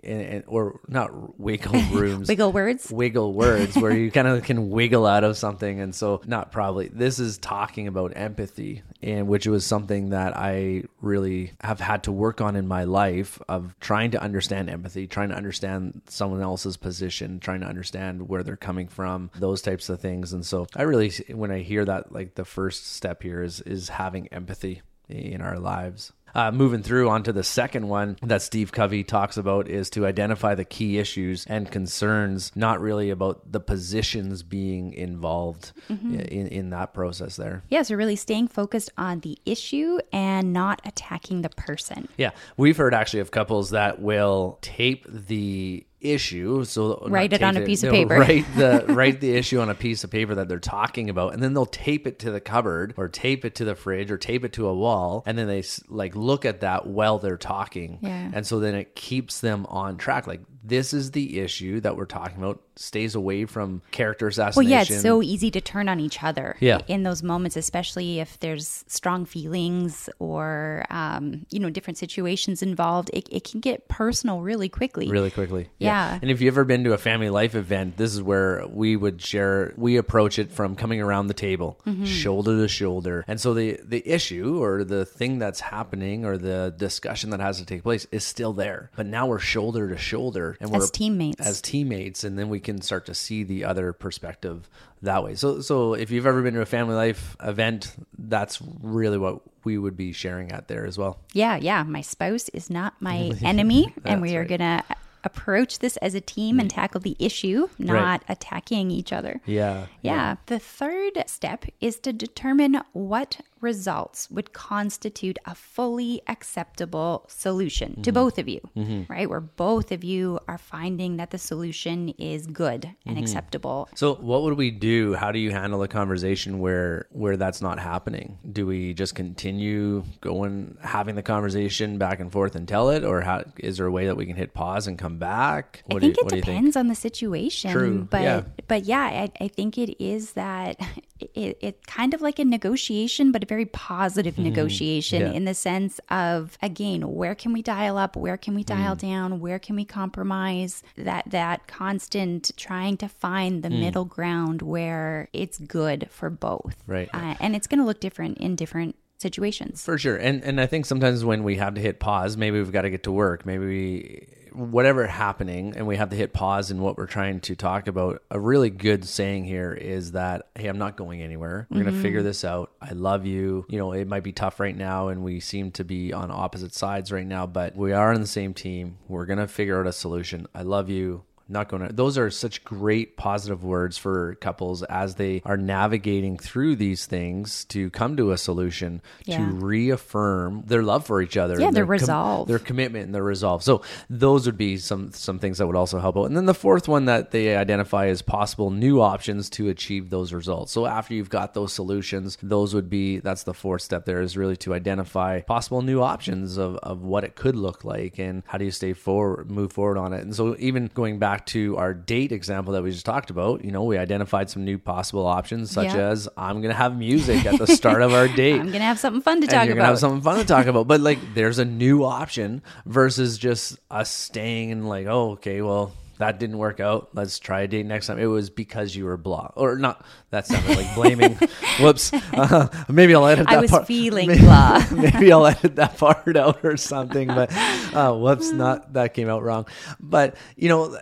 and, 0.04 0.22
and, 0.22 0.44
or 0.46 0.80
not 0.88 1.38
wiggle 1.38 1.80
rooms. 1.92 2.28
Wiggle 2.28 2.52
words. 2.52 2.90
wiggle 2.90 3.32
words 3.32 3.76
where 3.76 3.92
you 3.92 4.10
kind 4.18 4.28
of 4.28 4.42
can 4.42 4.70
wiggle 4.70 5.06
out 5.06 5.24
of 5.24 5.36
something 5.36 5.80
and 5.80 5.94
so 5.94 6.20
not 6.26 6.50
probably 6.52 6.88
this 6.88 7.18
is 7.18 7.38
talking 7.38 7.86
about 7.86 8.12
empathy 8.16 8.82
and 9.02 9.28
which 9.28 9.46
was 9.46 9.64
something 9.64 10.10
that 10.10 10.36
i 10.36 10.82
really 11.00 11.52
have 11.60 11.80
had 11.80 12.02
to 12.02 12.12
work 12.12 12.40
on 12.40 12.56
in 12.56 12.66
my 12.66 12.84
life 12.84 13.40
of 13.48 13.74
trying 13.80 14.10
to 14.10 14.20
understand 14.22 14.68
empathy 14.68 15.06
trying 15.06 15.28
to 15.28 15.34
understand 15.34 16.00
someone 16.08 16.40
else's 16.40 16.76
position 16.76 17.38
trying 17.40 17.60
to 17.60 17.66
understand 17.66 18.28
where 18.28 18.42
they're 18.42 18.56
coming 18.56 18.88
from 18.88 19.30
those 19.36 19.62
types 19.62 19.88
of 19.88 20.00
things 20.00 20.32
and 20.32 20.44
so 20.44 20.66
i 20.76 20.82
really 20.82 21.10
when 21.30 21.50
i 21.50 21.60
hear 21.60 21.84
that 21.84 22.12
like 22.12 22.34
the 22.34 22.44
first 22.44 22.87
step 22.88 23.22
here 23.22 23.42
is 23.42 23.60
is 23.62 23.90
having 23.90 24.28
empathy 24.28 24.82
in 25.08 25.40
our 25.40 25.58
lives 25.58 26.12
uh, 26.34 26.50
moving 26.50 26.82
through 26.82 27.08
onto 27.08 27.32
the 27.32 27.42
second 27.42 27.88
one 27.88 28.16
that 28.22 28.42
Steve 28.42 28.72
Covey 28.72 29.04
talks 29.04 29.36
about 29.36 29.68
is 29.68 29.90
to 29.90 30.06
identify 30.06 30.54
the 30.54 30.64
key 30.64 30.98
issues 30.98 31.46
and 31.46 31.70
concerns, 31.70 32.52
not 32.54 32.80
really 32.80 33.10
about 33.10 33.50
the 33.50 33.60
positions 33.60 34.42
being 34.42 34.92
involved 34.92 35.72
in, 35.88 36.20
in 36.48 36.70
that 36.70 36.94
process 36.94 37.36
there. 37.36 37.62
Yeah, 37.68 37.82
so 37.82 37.94
really 37.94 38.16
staying 38.16 38.48
focused 38.48 38.90
on 38.96 39.20
the 39.20 39.38
issue 39.44 39.98
and 40.12 40.52
not 40.52 40.80
attacking 40.84 41.42
the 41.42 41.50
person. 41.50 42.08
Yeah, 42.16 42.30
we've 42.56 42.76
heard 42.76 42.94
actually 42.94 43.20
of 43.20 43.30
couples 43.30 43.70
that 43.70 44.00
will 44.00 44.58
tape 44.60 45.06
the 45.08 45.84
issue 46.00 46.64
so 46.64 47.04
Write 47.08 47.32
it 47.32 47.42
on 47.42 47.56
a 47.56 47.62
piece 47.62 47.82
of 47.82 47.90
paper. 47.92 48.14
write 48.20 48.46
the 48.56 48.84
write 48.88 49.20
the 49.20 49.34
issue 49.34 49.60
on 49.60 49.68
a 49.68 49.74
piece 49.74 50.04
of 50.04 50.10
paper 50.10 50.34
that 50.36 50.48
they're 50.48 50.58
talking 50.60 51.10
about 51.10 51.34
and 51.34 51.42
then 51.42 51.54
they'll 51.54 51.66
tape 51.66 52.06
it 52.06 52.18
to 52.20 52.30
the 52.30 52.40
cupboard 52.40 52.94
or 52.96 53.08
tape 53.08 53.44
it 53.44 53.54
to 53.56 53.64
the 53.64 53.74
fridge 53.74 54.10
or 54.10 54.16
tape 54.18 54.44
it 54.44 54.52
to 54.52 54.66
a 54.68 54.74
wall 54.74 55.22
and 55.26 55.36
then 55.36 55.46
they 55.48 55.62
like 55.88 56.14
look 56.14 56.44
at 56.44 56.60
that 56.60 56.86
while 56.86 57.18
they're 57.18 57.36
talking 57.36 57.98
Yeah. 58.02 58.30
and 58.32 58.46
so 58.46 58.60
then 58.60 58.74
it 58.74 58.94
keeps 58.94 59.40
them 59.40 59.66
on 59.66 59.96
track 59.96 60.26
like 60.26 60.40
this 60.64 60.92
is 60.92 61.12
the 61.12 61.38
issue 61.40 61.80
that 61.80 61.96
we're 61.96 62.04
talking 62.04 62.38
about 62.38 62.60
stays 62.76 63.14
away 63.14 63.44
from 63.44 63.82
character 63.90 64.28
assassination. 64.28 64.70
Well, 64.70 64.70
yeah, 64.70 64.82
it's 64.94 65.02
so 65.02 65.20
easy 65.22 65.50
to 65.50 65.60
turn 65.60 65.88
on 65.88 65.98
each 65.98 66.22
other 66.22 66.56
Yeah. 66.60 66.78
in 66.86 67.02
those 67.02 67.22
moments, 67.24 67.56
especially 67.56 68.20
if 68.20 68.38
there's 68.40 68.84
strong 68.86 69.24
feelings 69.24 70.08
or, 70.20 70.84
um, 70.90 71.46
you 71.50 71.58
know, 71.58 71.70
different 71.70 71.98
situations 71.98 72.62
involved. 72.62 73.10
It, 73.12 73.28
it 73.32 73.44
can 73.44 73.60
get 73.60 73.88
personal 73.88 74.40
really 74.42 74.68
quickly. 74.68 75.08
really 75.10 75.30
quickly. 75.30 75.68
Yeah. 75.78 76.18
And 76.20 76.30
if 76.30 76.40
you've 76.40 76.54
ever 76.54 76.64
been 76.64 76.84
to 76.84 76.92
a 76.92 76.98
family 76.98 77.30
life 77.30 77.54
event, 77.54 77.96
this 77.96 78.14
is 78.14 78.22
where 78.22 78.64
we 78.68 78.94
would 78.96 79.20
share 79.20 79.72
we 79.76 79.96
approach 79.96 80.38
it 80.38 80.52
from 80.52 80.76
coming 80.76 81.00
around 81.00 81.26
the 81.26 81.34
table, 81.34 81.80
Mm-hmm. 81.86 82.04
shoulder 82.04 82.56
to 82.58 82.68
shoulder. 82.68 83.24
And 83.26 83.40
so 83.40 83.54
the 83.54 83.80
the 83.84 84.06
issue 84.08 84.62
or 84.62 84.84
the 84.84 85.04
thing 85.04 85.38
that's 85.38 85.60
happening 85.60 86.24
or 86.24 86.36
the 86.38 86.72
discussion 86.76 87.30
that 87.30 87.40
has 87.40 87.58
to 87.58 87.64
take 87.66 87.82
place 87.82 88.06
is 88.12 88.24
still 88.24 88.52
there. 88.52 88.90
But 88.96 89.06
now 89.06 89.26
we're 89.26 89.38
shoulder 89.38 89.88
to 89.88 89.96
shoulder 89.96 90.47
and 90.60 90.70
we're 90.70 90.82
As 90.82 90.90
teammates. 90.90 91.46
As 91.46 91.60
teammates 91.60 92.24
and 92.24 92.38
then 92.38 92.48
we 92.48 92.60
can 92.60 92.80
start 92.80 93.06
to 93.06 93.14
see 93.14 93.42
the 93.42 93.64
other 93.64 93.92
perspective 93.92 94.68
that 95.02 95.22
way. 95.22 95.34
So 95.34 95.60
so 95.60 95.94
if 95.94 96.10
you've 96.10 96.26
ever 96.26 96.42
been 96.42 96.54
to 96.54 96.60
a 96.60 96.66
family 96.66 96.94
life 96.94 97.36
event, 97.42 97.94
that's 98.18 98.60
really 98.82 99.18
what 99.18 99.40
we 99.64 99.78
would 99.78 99.96
be 99.96 100.12
sharing 100.12 100.52
at 100.52 100.68
there 100.68 100.86
as 100.86 100.96
well. 100.96 101.18
yeah, 101.32 101.56
yeah. 101.56 101.82
My 101.82 102.00
spouse 102.00 102.48
is 102.50 102.70
not 102.70 102.94
my 103.00 103.32
enemy, 103.42 103.92
and 104.04 104.22
we 104.22 104.36
are 104.36 104.40
right. 104.40 104.48
going 104.48 104.60
to 104.60 104.84
approach 105.24 105.80
this 105.80 105.96
as 105.98 106.14
a 106.14 106.20
team 106.20 106.60
and 106.60 106.70
tackle 106.70 107.00
the 107.00 107.16
issue, 107.18 107.68
not 107.78 108.22
attacking 108.28 108.90
each 108.90 109.12
other. 109.12 109.40
Yeah. 109.46 109.86
Yeah. 110.02 110.36
The 110.46 110.58
third 110.58 111.24
step 111.26 111.64
is 111.80 111.98
to 112.00 112.12
determine 112.12 112.80
what 112.92 113.40
results 113.60 114.30
would 114.30 114.52
constitute 114.52 115.38
a 115.46 115.54
fully 115.54 116.20
acceptable 116.26 117.24
solution 117.28 118.02
to 118.02 118.10
mm-hmm. 118.10 118.14
both 118.14 118.38
of 118.38 118.48
you, 118.48 118.60
mm-hmm. 118.76 119.12
right? 119.12 119.28
Where 119.28 119.40
both 119.40 119.92
of 119.92 120.04
you 120.04 120.38
are 120.48 120.58
finding 120.58 121.16
that 121.16 121.30
the 121.30 121.38
solution 121.38 122.10
is 122.18 122.46
good 122.46 122.84
and 122.84 123.16
mm-hmm. 123.16 123.22
acceptable. 123.22 123.88
So 123.94 124.14
what 124.14 124.42
would 124.42 124.56
we 124.56 124.70
do? 124.70 125.14
How 125.14 125.32
do 125.32 125.38
you 125.38 125.50
handle 125.50 125.82
a 125.82 125.88
conversation 125.88 126.58
where 126.58 127.06
where 127.10 127.36
that's 127.36 127.60
not 127.60 127.78
happening? 127.78 128.38
Do 128.50 128.66
we 128.66 128.94
just 128.94 129.14
continue 129.14 130.04
going 130.20 130.76
having 130.82 131.14
the 131.14 131.22
conversation 131.22 131.98
back 131.98 132.20
and 132.20 132.30
forth 132.30 132.54
and 132.54 132.66
tell 132.66 132.90
it, 132.90 133.04
or 133.04 133.20
how 133.20 133.44
is 133.58 133.78
there 133.78 133.86
a 133.86 133.90
way 133.90 134.06
that 134.06 134.16
we 134.16 134.26
can 134.26 134.36
hit 134.36 134.54
pause 134.54 134.86
and 134.86 134.98
come 134.98 135.18
back? 135.18 135.82
I 135.90 135.98
think 135.98 136.00
do 136.00 136.06
you, 136.06 136.12
it 136.12 136.16
what 136.24 136.28
do 136.28 136.36
think? 136.36 136.46
depends 136.46 136.76
on 136.76 136.88
the 136.88 136.94
situation. 136.94 137.72
True, 137.72 138.06
But 138.10 138.22
yeah. 138.22 138.42
but 138.66 138.84
yeah, 138.84 139.02
I, 139.02 139.44
I 139.44 139.48
think 139.48 139.78
it 139.78 140.02
is 140.02 140.32
that 140.32 140.80
it, 141.20 141.58
it's 141.60 141.86
kind 141.86 142.14
of 142.14 142.20
like 142.20 142.38
a 142.38 142.44
negotiation, 142.44 143.32
but 143.32 143.42
very 143.48 143.64
positive 143.66 144.38
negotiation 144.38 145.22
Mm-hmm. 145.22 145.30
Yeah. 145.32 145.36
in 145.36 145.44
the 145.44 145.54
sense 145.54 146.00
of 146.10 146.58
again, 146.62 147.02
where 147.14 147.34
can 147.34 147.52
we 147.52 147.62
dial 147.62 147.96
up? 147.98 148.16
Where 148.16 148.36
can 148.36 148.54
we 148.54 148.62
dial 148.64 148.94
Mm. 148.94 148.98
down? 149.00 149.40
Where 149.40 149.58
can 149.58 149.74
we 149.76 149.84
compromise? 149.84 150.82
That 150.96 151.24
that 151.30 151.66
constant 151.66 152.50
trying 152.56 152.96
to 152.98 153.08
find 153.08 153.58
Mm. 153.58 153.62
the 153.62 153.70
middle 153.70 154.04
ground 154.04 154.62
where 154.62 155.28
it's 155.32 155.58
good 155.58 156.08
for 156.10 156.28
both. 156.30 156.76
Right. 156.86 157.08
Uh, 157.12 157.34
and 157.40 157.56
it's 157.56 157.66
going 157.66 157.80
to 157.80 157.84
look 157.86 158.00
different 158.00 158.38
in 158.38 158.54
different 158.56 158.94
situations. 159.18 159.84
For 159.84 159.98
sure. 159.98 160.16
And 160.16 160.42
and 160.42 160.60
I 160.60 160.66
think 160.66 160.86
sometimes 160.86 161.24
when 161.24 161.42
we 161.42 161.56
have 161.56 161.74
to 161.74 161.80
hit 161.80 162.00
pause, 162.00 162.36
maybe 162.36 162.58
we've 162.58 162.72
got 162.72 162.82
to 162.82 162.90
get 162.90 163.02
to 163.04 163.12
work. 163.12 163.44
Maybe 163.44 163.66
we 163.66 164.28
whatever 164.52 165.06
happening 165.06 165.74
and 165.76 165.86
we 165.86 165.96
have 165.96 166.10
to 166.10 166.16
hit 166.16 166.32
pause 166.32 166.70
in 166.70 166.80
what 166.80 166.96
we're 166.96 167.06
trying 167.06 167.38
to 167.40 167.54
talk 167.54 167.86
about. 167.86 168.22
A 168.30 168.40
really 168.40 168.70
good 168.70 169.04
saying 169.04 169.44
here 169.44 169.72
is 169.72 170.12
that 170.12 170.48
hey, 170.56 170.68
I'm 170.68 170.78
not 170.78 170.96
going 170.96 171.22
anywhere. 171.22 171.66
We're 171.70 171.82
going 171.82 171.94
to 171.94 172.02
figure 172.02 172.20
mm-hmm. 172.20 172.28
this 172.28 172.44
out. 172.44 172.72
I 172.80 172.92
love 172.92 173.26
you. 173.26 173.66
You 173.68 173.78
know, 173.78 173.92
it 173.92 174.08
might 174.08 174.22
be 174.22 174.32
tough 174.32 174.58
right 174.60 174.76
now 174.76 175.08
and 175.08 175.22
we 175.22 175.40
seem 175.40 175.70
to 175.72 175.84
be 175.84 176.12
on 176.12 176.30
opposite 176.30 176.74
sides 176.74 177.12
right 177.12 177.26
now, 177.26 177.46
but 177.46 177.76
we 177.76 177.92
are 177.92 178.12
on 178.12 178.20
the 178.20 178.26
same 178.26 178.54
team. 178.54 178.98
We're 179.06 179.26
going 179.26 179.38
to 179.38 179.48
figure 179.48 179.80
out 179.80 179.86
a 179.86 179.92
solution. 179.92 180.46
I 180.54 180.62
love 180.62 180.88
you 180.90 181.24
not 181.48 181.68
going 181.68 181.86
to 181.86 181.92
those 181.92 182.18
are 182.18 182.30
such 182.30 182.62
great 182.64 183.16
positive 183.16 183.64
words 183.64 183.96
for 183.96 184.34
couples 184.36 184.82
as 184.84 185.14
they 185.16 185.40
are 185.44 185.56
navigating 185.56 186.36
through 186.38 186.76
these 186.76 187.06
things 187.06 187.64
to 187.66 187.90
come 187.90 188.16
to 188.16 188.32
a 188.32 188.38
solution 188.38 189.00
Yeah. 189.24 189.38
to 189.38 189.44
reaffirm 189.44 190.64
their 190.66 190.82
love 190.82 191.06
for 191.06 191.22
each 191.22 191.36
other 191.36 191.58
Yeah, 191.58 191.68
and 191.68 191.76
their 191.76 191.84
com- 191.84 191.90
resolve. 191.90 192.48
their 192.48 192.58
commitment 192.58 193.06
and 193.06 193.14
their 193.14 193.22
resolve 193.22 193.62
so 193.62 193.82
those 194.10 194.46
would 194.46 194.56
be 194.58 194.76
some 194.76 195.12
some 195.12 195.38
things 195.38 195.58
that 195.58 195.66
would 195.66 195.76
also 195.76 195.98
help 195.98 196.16
out 196.16 196.24
and 196.24 196.36
then 196.36 196.46
the 196.46 196.54
fourth 196.54 196.88
one 196.88 197.06
that 197.06 197.30
they 197.30 197.56
identify 197.56 198.06
as 198.08 198.22
possible 198.22 198.70
new 198.70 199.00
options 199.00 199.48
to 199.50 199.68
achieve 199.68 200.10
those 200.10 200.32
results 200.32 200.72
so 200.72 200.86
after 200.86 201.14
you've 201.14 201.30
got 201.30 201.54
those 201.54 201.72
solutions 201.72 202.36
those 202.42 202.74
would 202.74 202.90
be 202.90 203.18
that's 203.20 203.44
the 203.44 203.54
fourth 203.54 203.82
step 203.82 204.04
there 204.04 204.20
is 204.20 204.36
really 204.36 204.56
to 204.56 204.74
identify 204.74 205.40
possible 205.42 205.82
new 205.82 206.02
options 206.02 206.56
of, 206.58 206.76
of 206.76 207.02
what 207.02 207.24
it 207.24 207.34
could 207.34 207.56
look 207.56 207.84
like 207.84 208.18
and 208.18 208.42
how 208.46 208.58
do 208.58 208.64
you 208.64 208.70
stay 208.70 208.92
forward 208.92 209.50
move 209.50 209.72
forward 209.72 209.96
on 209.98 210.12
it 210.12 210.22
and 210.22 210.34
so 210.34 210.54
even 210.58 210.90
going 210.94 211.18
back 211.18 211.37
to 211.46 211.76
our 211.76 211.94
date 211.94 212.32
example 212.32 212.72
that 212.74 212.82
we 212.82 212.90
just 212.90 213.06
talked 213.06 213.30
about 213.30 213.64
you 213.64 213.70
know 213.70 213.84
we 213.84 213.96
identified 213.98 214.48
some 214.50 214.64
new 214.64 214.78
possible 214.78 215.26
options 215.26 215.70
such 215.70 215.86
Yeah. 215.94 216.08
as 216.10 216.28
i'm 216.36 216.56
going 216.60 216.70
to 216.70 216.76
have 216.76 216.96
music 216.96 217.44
at 217.46 217.58
the 217.58 217.66
start 217.80 218.02
of 218.02 218.12
our 218.12 218.28
date 218.28 218.54
I'm 218.60 218.66
going 218.66 218.72
to 218.74 218.78
have 218.80 218.98
something 218.98 219.22
fun 219.22 219.40
to 219.40 219.46
talk 219.46 219.66
you're 219.66 219.72
about. 219.74 219.82
gonna 219.82 219.88
have 219.88 219.98
something 219.98 220.20
fun 220.22 220.38
to 220.38 220.44
talk 220.44 220.66
about. 220.66 220.86
But 220.88 221.00
like, 221.00 221.18
there's 221.34 221.58
a 221.58 221.64
new 221.64 222.04
option 222.04 222.62
versus 222.86 223.38
just 223.38 223.78
us 223.90 224.10
staying 224.10 224.72
and 224.72 224.88
like, 224.88 225.06
oh, 225.06 225.32
okay, 225.32 225.62
well, 225.62 225.92
that 226.18 226.40
didn't 226.40 226.58
work 226.58 226.80
out. 226.80 227.10
Let's 227.14 227.38
try 227.38 227.60
a 227.60 227.68
date 227.68 227.86
next 227.86 228.08
time. 228.08 228.18
It 228.18 228.26
was 228.26 228.50
because 228.50 228.94
you 228.96 229.04
were 229.04 229.16
blah 229.16 229.50
or 229.54 229.76
not. 229.76 230.04
That 230.30 230.46
sounded 230.48 230.76
like 230.76 230.92
blaming. 230.96 231.34
Whoops. 231.80 232.12
Uh, 232.12 232.66
maybe 232.88 233.14
I'll 233.14 233.26
edit 233.26 233.46
that. 233.46 233.50
part. 233.50 233.58
I 233.58 233.60
was 233.60 233.70
part. 233.70 233.86
feeling 233.86 234.26
maybe, 234.28 234.40
blah. 234.40 234.84
maybe 234.90 235.30
I'll 235.32 235.46
edit 235.46 235.76
that 235.76 235.96
part 235.96 236.36
out 236.36 236.64
or 236.64 236.76
something. 236.76 237.28
But 237.28 237.52
uh, 237.94 238.12
whoops, 238.14 238.50
not 238.50 238.94
that 238.94 239.14
came 239.14 239.28
out 239.28 239.44
wrong. 239.44 239.66
But 240.00 240.34
you 240.56 240.68
know, 240.68 240.98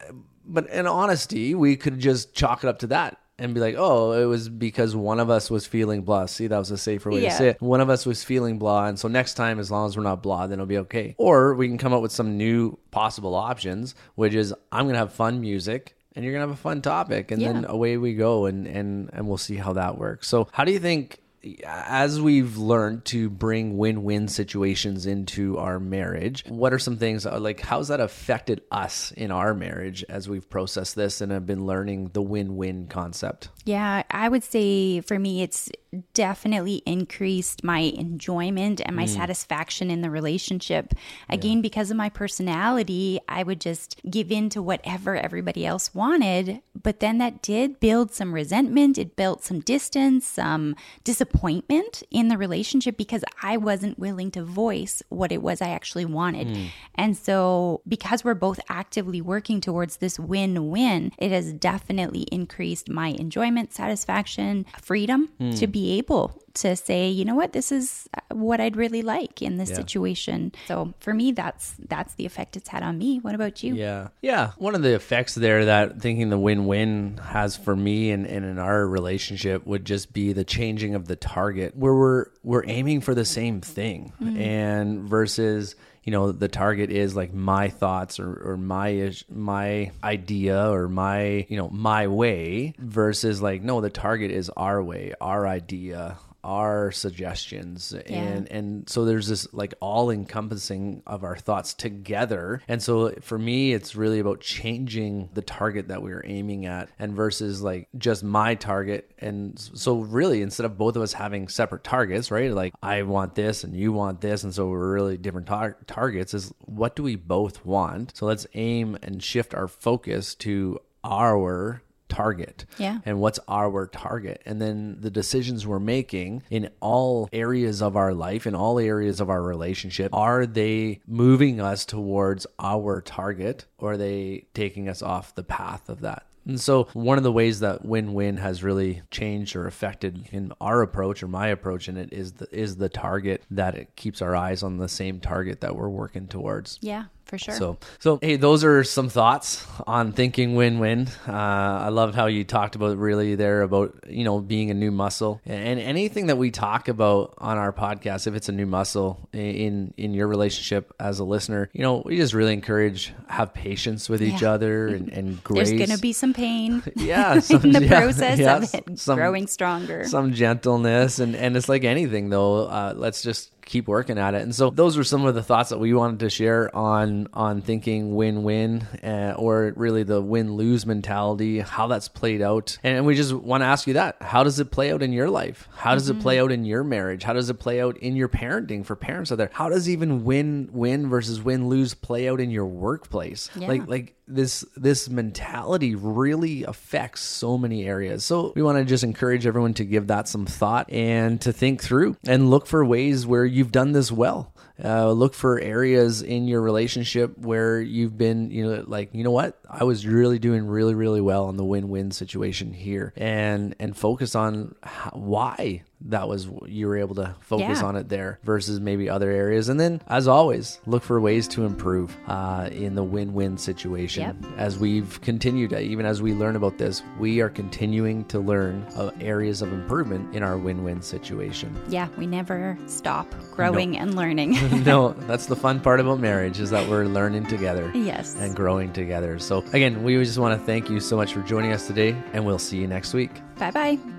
but 0.46 0.68
in 0.70 0.86
honesty, 0.86 1.54
we 1.54 1.76
could 1.76 1.98
just 1.98 2.34
chalk 2.34 2.64
it 2.64 2.68
up 2.68 2.78
to 2.80 2.86
that. 2.88 3.18
And 3.38 3.52
be 3.52 3.60
like, 3.60 3.74
oh, 3.76 4.12
it 4.12 4.24
was 4.24 4.48
because 4.48 4.96
one 4.96 5.20
of 5.20 5.28
us 5.28 5.50
was 5.50 5.66
feeling 5.66 6.00
blah. 6.04 6.24
See, 6.24 6.46
that 6.46 6.56
was 6.56 6.70
a 6.70 6.78
safer 6.78 7.10
way 7.10 7.22
Yeah. 7.22 7.28
to 7.32 7.36
say 7.36 7.48
it. 7.50 7.60
One 7.60 7.82
of 7.82 7.90
us 7.90 8.06
was 8.06 8.24
feeling 8.24 8.58
blah, 8.58 8.86
and 8.86 8.98
so 8.98 9.08
next 9.08 9.34
time, 9.34 9.58
as 9.58 9.70
long 9.70 9.86
as 9.86 9.94
we're 9.94 10.02
not 10.04 10.22
blah, 10.22 10.46
then 10.46 10.54
it'll 10.54 10.64
be 10.64 10.78
okay. 10.78 11.14
Or 11.18 11.54
we 11.54 11.68
can 11.68 11.76
come 11.76 11.92
up 11.92 12.00
with 12.00 12.12
some 12.12 12.38
new 12.38 12.78
possible 12.92 13.34
options, 13.34 13.94
which 14.14 14.32
is 14.34 14.54
I'm 14.72 14.86
gonna 14.86 14.96
have 14.96 15.12
fun 15.12 15.42
music, 15.42 15.98
and 16.14 16.24
you're 16.24 16.32
gonna 16.32 16.46
have 16.46 16.56
a 16.56 16.62
fun 16.62 16.80
topic, 16.80 17.30
and 17.30 17.42
then 17.42 17.66
away 17.66 17.98
we 17.98 18.14
go, 18.14 18.46
and 18.46 18.66
and 18.66 19.10
and 19.12 19.28
we'll 19.28 19.36
see 19.36 19.56
how 19.56 19.74
that 19.74 19.98
works. 19.98 20.28
So, 20.28 20.48
how 20.52 20.64
do 20.64 20.72
you 20.72 20.78
think? 20.78 21.20
As 21.64 22.20
we've 22.20 22.56
learned 22.56 23.04
to 23.06 23.30
bring 23.30 23.76
win-win 23.76 24.28
situations 24.28 25.06
into 25.06 25.58
our 25.58 25.78
marriage, 25.78 26.44
what 26.48 26.72
are 26.72 26.78
some 26.78 26.96
things 26.96 27.26
uh, 27.26 27.38
like 27.38 27.60
how's 27.60 27.88
that 27.88 28.00
affected 28.00 28.62
us 28.70 29.12
in 29.12 29.30
our 29.30 29.54
marriage 29.54 30.04
as 30.08 30.28
we've 30.28 30.48
processed 30.48 30.96
this 30.96 31.20
and 31.20 31.32
have 31.32 31.46
been 31.46 31.66
learning 31.66 32.10
the 32.12 32.22
win-win 32.22 32.86
concept? 32.86 33.48
Yeah, 33.64 34.02
I 34.10 34.28
would 34.28 34.44
say 34.44 35.00
for 35.00 35.18
me, 35.18 35.42
it's 35.42 35.70
definitely 36.14 36.82
increased 36.86 37.62
my 37.64 37.80
enjoyment 37.80 38.80
and 38.84 38.94
my 38.96 39.04
Mm. 39.04 39.08
satisfaction 39.16 39.90
in 39.90 40.00
the 40.02 40.10
relationship. 40.10 40.94
Again, 41.28 41.60
because 41.60 41.90
of 41.90 41.96
my 41.96 42.08
personality, 42.08 43.18
I 43.28 43.42
would 43.42 43.60
just 43.60 43.96
give 44.08 44.30
in 44.32 44.48
to 44.50 44.62
whatever 44.62 45.16
everybody 45.16 45.64
else 45.66 45.94
wanted. 45.94 46.60
But 46.82 47.00
then 47.00 47.18
that 47.18 47.42
did 47.42 47.80
build 47.80 48.12
some 48.12 48.32
resentment. 48.34 48.98
It 48.98 49.16
built 49.16 49.42
some 49.44 49.60
distance, 49.60 50.26
some 50.26 50.76
disappointment 51.04 52.02
in 52.10 52.28
the 52.28 52.38
relationship 52.38 52.96
because 52.96 53.24
I 53.42 53.56
wasn't 53.56 53.98
willing 53.98 54.30
to 54.32 54.42
voice 54.44 55.02
what 55.08 55.32
it 55.32 55.42
was 55.42 55.60
I 55.60 55.68
actually 55.70 56.04
wanted. 56.04 56.48
Mm. 56.48 56.66
And 56.94 57.16
so, 57.16 57.80
because 57.88 58.24
we're 58.24 58.34
both 58.34 58.60
actively 58.68 59.20
working 59.20 59.60
towards 59.60 59.96
this 59.98 60.18
win 60.18 60.70
win, 60.70 61.12
it 61.18 61.30
has 61.32 61.52
definitely 61.52 62.22
increased 62.32 62.88
my 62.88 63.08
enjoyment, 63.08 63.72
satisfaction, 63.72 64.66
freedom 64.80 65.28
Hmm. 65.38 65.50
to 65.52 65.66
be 65.66 65.85
able 65.92 66.42
to 66.54 66.74
say, 66.74 67.08
you 67.08 67.24
know 67.24 67.34
what, 67.34 67.52
this 67.52 67.70
is 67.70 68.08
uh, 68.14 68.34
what 68.34 68.60
I'd 68.60 68.76
really 68.76 69.02
like 69.02 69.42
in 69.42 69.58
this 69.58 69.68
situation. 69.68 70.52
So 70.68 70.94
for 71.00 71.12
me, 71.12 71.32
that's 71.32 71.74
that's 71.78 72.14
the 72.14 72.24
effect 72.24 72.56
it's 72.56 72.68
had 72.68 72.82
on 72.82 72.98
me. 72.98 73.18
What 73.18 73.34
about 73.34 73.62
you? 73.62 73.74
Yeah. 73.74 74.08
Yeah. 74.22 74.52
One 74.56 74.74
of 74.74 74.82
the 74.82 74.94
effects 74.94 75.34
there 75.34 75.66
that 75.66 76.00
thinking 76.00 76.30
the 76.30 76.38
win 76.38 76.66
win 76.66 77.18
has 77.22 77.56
for 77.56 77.76
me 77.76 78.10
and, 78.10 78.26
and 78.26 78.44
in 78.44 78.58
our 78.58 78.86
relationship 78.86 79.66
would 79.66 79.84
just 79.84 80.12
be 80.12 80.32
the 80.32 80.44
changing 80.44 80.94
of 80.94 81.06
the 81.08 81.16
target 81.16 81.76
where 81.76 81.94
we're 81.94 82.26
we're 82.42 82.64
aiming 82.66 83.02
for 83.02 83.14
the 83.14 83.24
same 83.24 83.60
thing. 83.60 84.12
And 84.20 85.00
versus 85.08 85.76
you 86.06 86.12
know 86.12 86.30
the 86.30 86.48
target 86.48 86.90
is 86.90 87.16
like 87.16 87.34
my 87.34 87.68
thoughts 87.68 88.20
or, 88.20 88.52
or 88.52 88.56
my 88.56 89.12
my 89.28 89.90
idea 90.02 90.70
or 90.70 90.88
my 90.88 91.44
you 91.48 91.56
know 91.56 91.68
my 91.68 92.06
way 92.06 92.74
versus 92.78 93.42
like 93.42 93.62
no 93.62 93.80
the 93.80 93.90
target 93.90 94.30
is 94.30 94.48
our 94.50 94.82
way 94.82 95.12
our 95.20 95.46
idea 95.46 96.16
our 96.46 96.92
suggestions. 96.92 97.92
And 97.92 98.50
and 98.52 98.88
so 98.88 99.04
there's 99.04 99.26
this 99.26 99.52
like 99.52 99.74
all 99.80 100.10
encompassing 100.10 101.02
of 101.06 101.24
our 101.24 101.36
thoughts 101.36 101.74
together. 101.74 102.62
And 102.68 102.80
so 102.80 103.12
for 103.20 103.36
me 103.36 103.72
it's 103.72 103.96
really 103.96 104.20
about 104.20 104.40
changing 104.40 105.28
the 105.34 105.42
target 105.42 105.88
that 105.88 106.02
we 106.02 106.12
are 106.12 106.22
aiming 106.24 106.64
at 106.66 106.88
and 107.00 107.14
versus 107.14 107.62
like 107.62 107.88
just 107.98 108.22
my 108.22 108.54
target. 108.54 109.10
And 109.18 109.58
so 109.58 109.98
really 109.98 110.40
instead 110.40 110.66
of 110.66 110.78
both 110.78 110.94
of 110.94 111.02
us 111.02 111.12
having 111.12 111.48
separate 111.48 111.82
targets 111.82 112.30
right? 112.30 112.52
Like 112.52 112.72
i 112.82 113.02
want 113.02 113.34
this 113.34 113.64
and 113.64 113.74
you 113.74 113.92
want 113.92 114.20
this 114.20 114.44
and 114.44 114.54
so 114.54 114.68
we're 114.68 114.92
really 114.92 115.16
different 115.16 115.48
tar- 115.48 115.78
targets 115.88 116.32
is 116.32 116.54
what 116.60 116.94
do 116.94 117.02
we 117.02 117.16
both 117.16 117.64
want? 117.64 118.16
So 118.16 118.26
let's 118.26 118.46
aim 118.54 118.96
and 119.02 119.20
shift 119.20 119.52
our 119.52 119.66
focus 119.66 120.36
to 120.36 120.78
our 121.02 121.82
target 122.08 122.64
Yeah. 122.78 122.98
and 123.04 123.20
what's 123.20 123.38
our 123.48 123.86
target. 123.86 124.42
And 124.46 124.60
then 124.60 124.98
the 125.00 125.10
decisions 125.10 125.66
we're 125.66 125.78
making 125.78 126.42
in 126.50 126.70
all 126.80 127.28
areas 127.32 127.82
of 127.82 127.96
our 127.96 128.14
life 128.14 128.46
in 128.46 128.54
all 128.54 128.78
areas 128.78 129.20
of 129.20 129.28
our 129.30 129.42
relationship 129.42 130.14
are 130.14 130.46
they 130.46 131.00
moving 131.06 131.60
us 131.60 131.84
towards 131.84 132.46
our 132.58 133.00
target 133.00 133.66
or 133.78 133.92
are 133.92 133.96
they 133.96 134.46
taking 134.54 134.88
us 134.88 135.02
off 135.02 135.34
the 135.34 135.42
path 135.44 135.88
of 135.88 136.00
that? 136.00 136.26
And 136.48 136.60
so 136.60 136.84
one 136.92 137.18
of 137.18 137.24
the 137.24 137.32
ways 137.32 137.58
that 137.58 137.84
win-win 137.84 138.36
has 138.36 138.62
really 138.62 139.02
changed 139.10 139.56
or 139.56 139.66
affected 139.66 140.28
in 140.30 140.52
our 140.60 140.80
approach 140.80 141.20
or 141.24 141.26
my 141.26 141.48
approach 141.48 141.88
in 141.88 141.96
it 141.96 142.12
is 142.12 142.34
the 142.34 142.46
is 142.56 142.76
the 142.76 142.88
target 142.88 143.42
that 143.50 143.74
it 143.74 143.96
keeps 143.96 144.22
our 144.22 144.36
eyes 144.36 144.62
on 144.62 144.76
the 144.78 144.88
same 144.88 145.18
target 145.18 145.60
that 145.62 145.74
we're 145.74 145.88
working 145.88 146.28
towards. 146.28 146.78
Yeah, 146.80 147.06
for 147.26 147.38
sure. 147.38 147.54
So, 147.54 147.76
so 147.98 148.18
hey, 148.22 148.36
those 148.36 148.64
are 148.64 148.82
some 148.84 149.08
thoughts 149.08 149.66
on 149.86 150.12
thinking 150.12 150.54
win-win. 150.54 151.08
Uh, 151.28 151.32
I 151.32 151.88
loved 151.90 152.14
how 152.14 152.26
you 152.26 152.44
talked 152.44 152.76
about 152.76 152.96
really 152.98 153.34
there 153.34 153.62
about 153.62 153.94
you 154.08 154.24
know 154.24 154.40
being 154.40 154.70
a 154.70 154.74
new 154.74 154.90
muscle 154.90 155.40
and 155.44 155.78
anything 155.80 156.26
that 156.28 156.38
we 156.38 156.50
talk 156.50 156.88
about 156.88 157.34
on 157.38 157.58
our 157.58 157.72
podcast. 157.72 158.26
If 158.26 158.34
it's 158.34 158.48
a 158.48 158.52
new 158.52 158.66
muscle 158.66 159.28
in 159.32 159.92
in 159.96 160.14
your 160.14 160.28
relationship 160.28 160.92
as 161.00 161.18
a 161.18 161.24
listener, 161.24 161.68
you 161.72 161.82
know, 161.82 162.02
we 162.04 162.16
just 162.16 162.32
really 162.32 162.52
encourage 162.52 163.12
have 163.28 163.52
patience 163.52 164.08
with 164.08 164.22
each 164.22 164.42
Yeah. 164.42 164.52
other 164.52 164.86
and, 164.88 165.08
and 165.12 165.44
grace. 165.44 165.68
There's 165.70 165.78
going 165.86 165.96
to 165.96 166.00
be 166.02 166.12
some 166.12 166.32
pain 166.32 166.82
yeah, 166.96 167.38
some, 167.40 167.62
in 167.64 167.72
the 167.72 167.84
yeah, 167.84 168.00
process 168.00 168.38
yeah, 168.38 168.56
of 168.56 168.72
it 168.74 168.98
some- 168.98 169.16
growing 169.18 169.46
stronger. 169.46 170.04
some 170.06 170.32
gentleness 170.32 171.18
and 171.18 171.34
and 171.36 171.56
it's 171.56 171.68
like 171.68 171.84
anything 171.84 172.28
though 172.30 172.66
uh, 172.66 172.92
let's 172.96 173.22
just 173.22 173.50
keep 173.66 173.88
working 173.88 174.16
at 174.16 174.34
it. 174.34 174.42
And 174.42 174.54
so 174.54 174.70
those 174.70 174.96
were 174.96 175.04
some 175.04 175.26
of 175.26 175.34
the 175.34 175.42
thoughts 175.42 175.70
that 175.70 175.78
we 175.78 175.92
wanted 175.92 176.20
to 176.20 176.30
share 176.30 176.74
on 176.74 177.28
on 177.34 177.60
thinking 177.60 178.14
win-win 178.14 178.82
uh, 179.02 179.34
or 179.36 179.72
really 179.76 180.04
the 180.04 180.22
win-lose 180.22 180.86
mentality 180.86 181.58
how 181.58 181.88
that's 181.88 182.08
played 182.08 182.40
out. 182.40 182.78
And 182.82 183.04
we 183.04 183.14
just 183.14 183.34
want 183.34 183.62
to 183.62 183.66
ask 183.66 183.86
you 183.86 183.94
that. 183.94 184.16
How 184.22 184.44
does 184.44 184.58
it 184.60 184.70
play 184.70 184.92
out 184.92 185.02
in 185.02 185.12
your 185.12 185.28
life? 185.28 185.68
How 185.74 185.94
does 185.94 186.08
it 186.08 186.20
play 186.20 186.40
out 186.40 186.52
in 186.52 186.64
your 186.64 186.84
marriage? 186.84 187.24
How 187.24 187.34
does 187.34 187.50
it 187.50 187.58
play 187.58 187.80
out 187.80 187.98
in 187.98 188.16
your 188.16 188.28
parenting 188.28 188.86
for 188.86 188.96
parents 188.96 189.30
out 189.30 189.38
there? 189.38 189.50
How 189.52 189.68
does 189.68 189.88
even 189.88 190.24
win-win 190.24 191.08
versus 191.10 191.42
win-lose 191.42 191.92
play 191.94 192.28
out 192.28 192.40
in 192.40 192.50
your 192.50 192.66
workplace? 192.66 193.50
Yeah. 193.56 193.68
like 193.68 193.88
like 193.88 194.16
this 194.28 194.64
this 194.76 195.08
mentality 195.08 195.94
really 195.94 196.64
affects 196.64 197.22
so 197.22 197.56
many 197.56 197.86
areas. 197.86 198.24
So 198.24 198.52
we 198.54 198.62
want 198.62 198.78
to 198.78 198.84
just 198.84 199.04
encourage 199.04 199.46
everyone 199.46 199.74
to 199.74 199.84
give 199.84 200.08
that 200.08 200.28
some 200.28 200.46
thought 200.46 200.90
and 200.90 201.40
to 201.42 201.52
think 201.52 201.82
through 201.82 202.16
and 202.26 202.50
look 202.50 202.66
for 202.66 202.84
ways 202.84 203.26
where 203.26 203.44
you've 203.56 203.72
done 203.72 203.92
this 203.92 204.12
well. 204.12 204.52
Uh, 204.82 205.10
look 205.12 205.32
for 205.34 205.58
areas 205.58 206.20
in 206.22 206.46
your 206.48 206.60
relationship 206.60 207.36
where 207.38 207.80
you've 207.80 208.16
been, 208.18 208.50
you 208.50 208.64
know, 208.70 208.84
like 208.86 209.10
you 209.14 209.24
know 209.24 209.30
what, 209.30 209.58
I 209.70 209.84
was 209.84 210.06
really 210.06 210.38
doing 210.38 210.66
really, 210.66 210.94
really 210.94 211.20
well 211.20 211.48
in 211.48 211.56
the 211.56 211.64
win-win 211.64 212.10
situation 212.10 212.72
here, 212.72 213.12
and 213.16 213.74
and 213.80 213.96
focus 213.96 214.34
on 214.34 214.74
how, 214.82 215.10
why 215.14 215.82
that 216.02 216.28
was 216.28 216.46
you 216.66 216.86
were 216.88 216.98
able 216.98 217.14
to 217.14 217.34
focus 217.40 217.80
Yeah. 217.80 217.86
on 217.86 217.96
it 217.96 218.10
there 218.10 218.38
versus 218.44 218.78
maybe 218.78 219.08
other 219.08 219.30
areas. 219.30 219.70
And 219.70 219.80
then, 219.80 220.02
as 220.08 220.28
always, 220.28 220.78
look 220.84 221.02
for 221.02 221.18
ways 221.22 221.48
to 221.48 221.64
improve 221.64 222.14
uh, 222.28 222.68
in 222.70 222.94
the 222.94 223.02
win-win 223.02 223.56
situation. 223.56 224.22
Yep. 224.22 224.36
As 224.58 224.78
we've 224.78 225.18
continued, 225.22 225.72
uh, 225.72 225.78
even 225.78 226.04
as 226.04 226.20
we 226.20 226.34
learn 226.34 226.54
about 226.54 226.76
this, 226.76 227.02
we 227.18 227.40
are 227.40 227.48
continuing 227.48 228.26
to 228.26 228.38
learn 228.38 228.82
uh, 228.94 229.10
areas 229.22 229.62
of 229.62 229.72
improvement 229.72 230.34
in 230.36 230.42
our 230.42 230.58
win-win 230.58 231.00
situation. 231.00 231.74
yeah, 231.88 232.08
we 232.18 232.26
never 232.26 232.76
stop 232.86 233.26
growing 233.52 233.96
and 233.96 234.14
learning. 234.14 234.54
no, 234.84 235.12
that's 235.26 235.46
the 235.46 235.56
fun 235.56 235.80
part 235.80 236.00
about 236.00 236.20
marriage 236.20 236.60
is 236.60 236.70
that 236.70 236.88
we're 236.88 237.06
learning 237.06 237.46
together. 237.46 237.90
yes. 237.94 238.34
And 238.36 238.54
growing 238.54 238.92
together. 238.92 239.38
So, 239.38 239.58
again, 239.72 240.02
we 240.02 240.16
just 240.24 240.38
want 240.38 240.58
to 240.58 240.66
thank 240.66 240.90
you 240.90 241.00
so 241.00 241.16
much 241.16 241.32
for 241.32 241.42
joining 241.42 241.72
us 241.72 241.86
today, 241.86 242.16
and 242.32 242.44
we'll 242.44 242.58
see 242.58 242.78
you 242.78 242.86
next 242.86 243.14
week. 243.14 243.30
Bye 243.58 243.70
bye. 243.70 244.15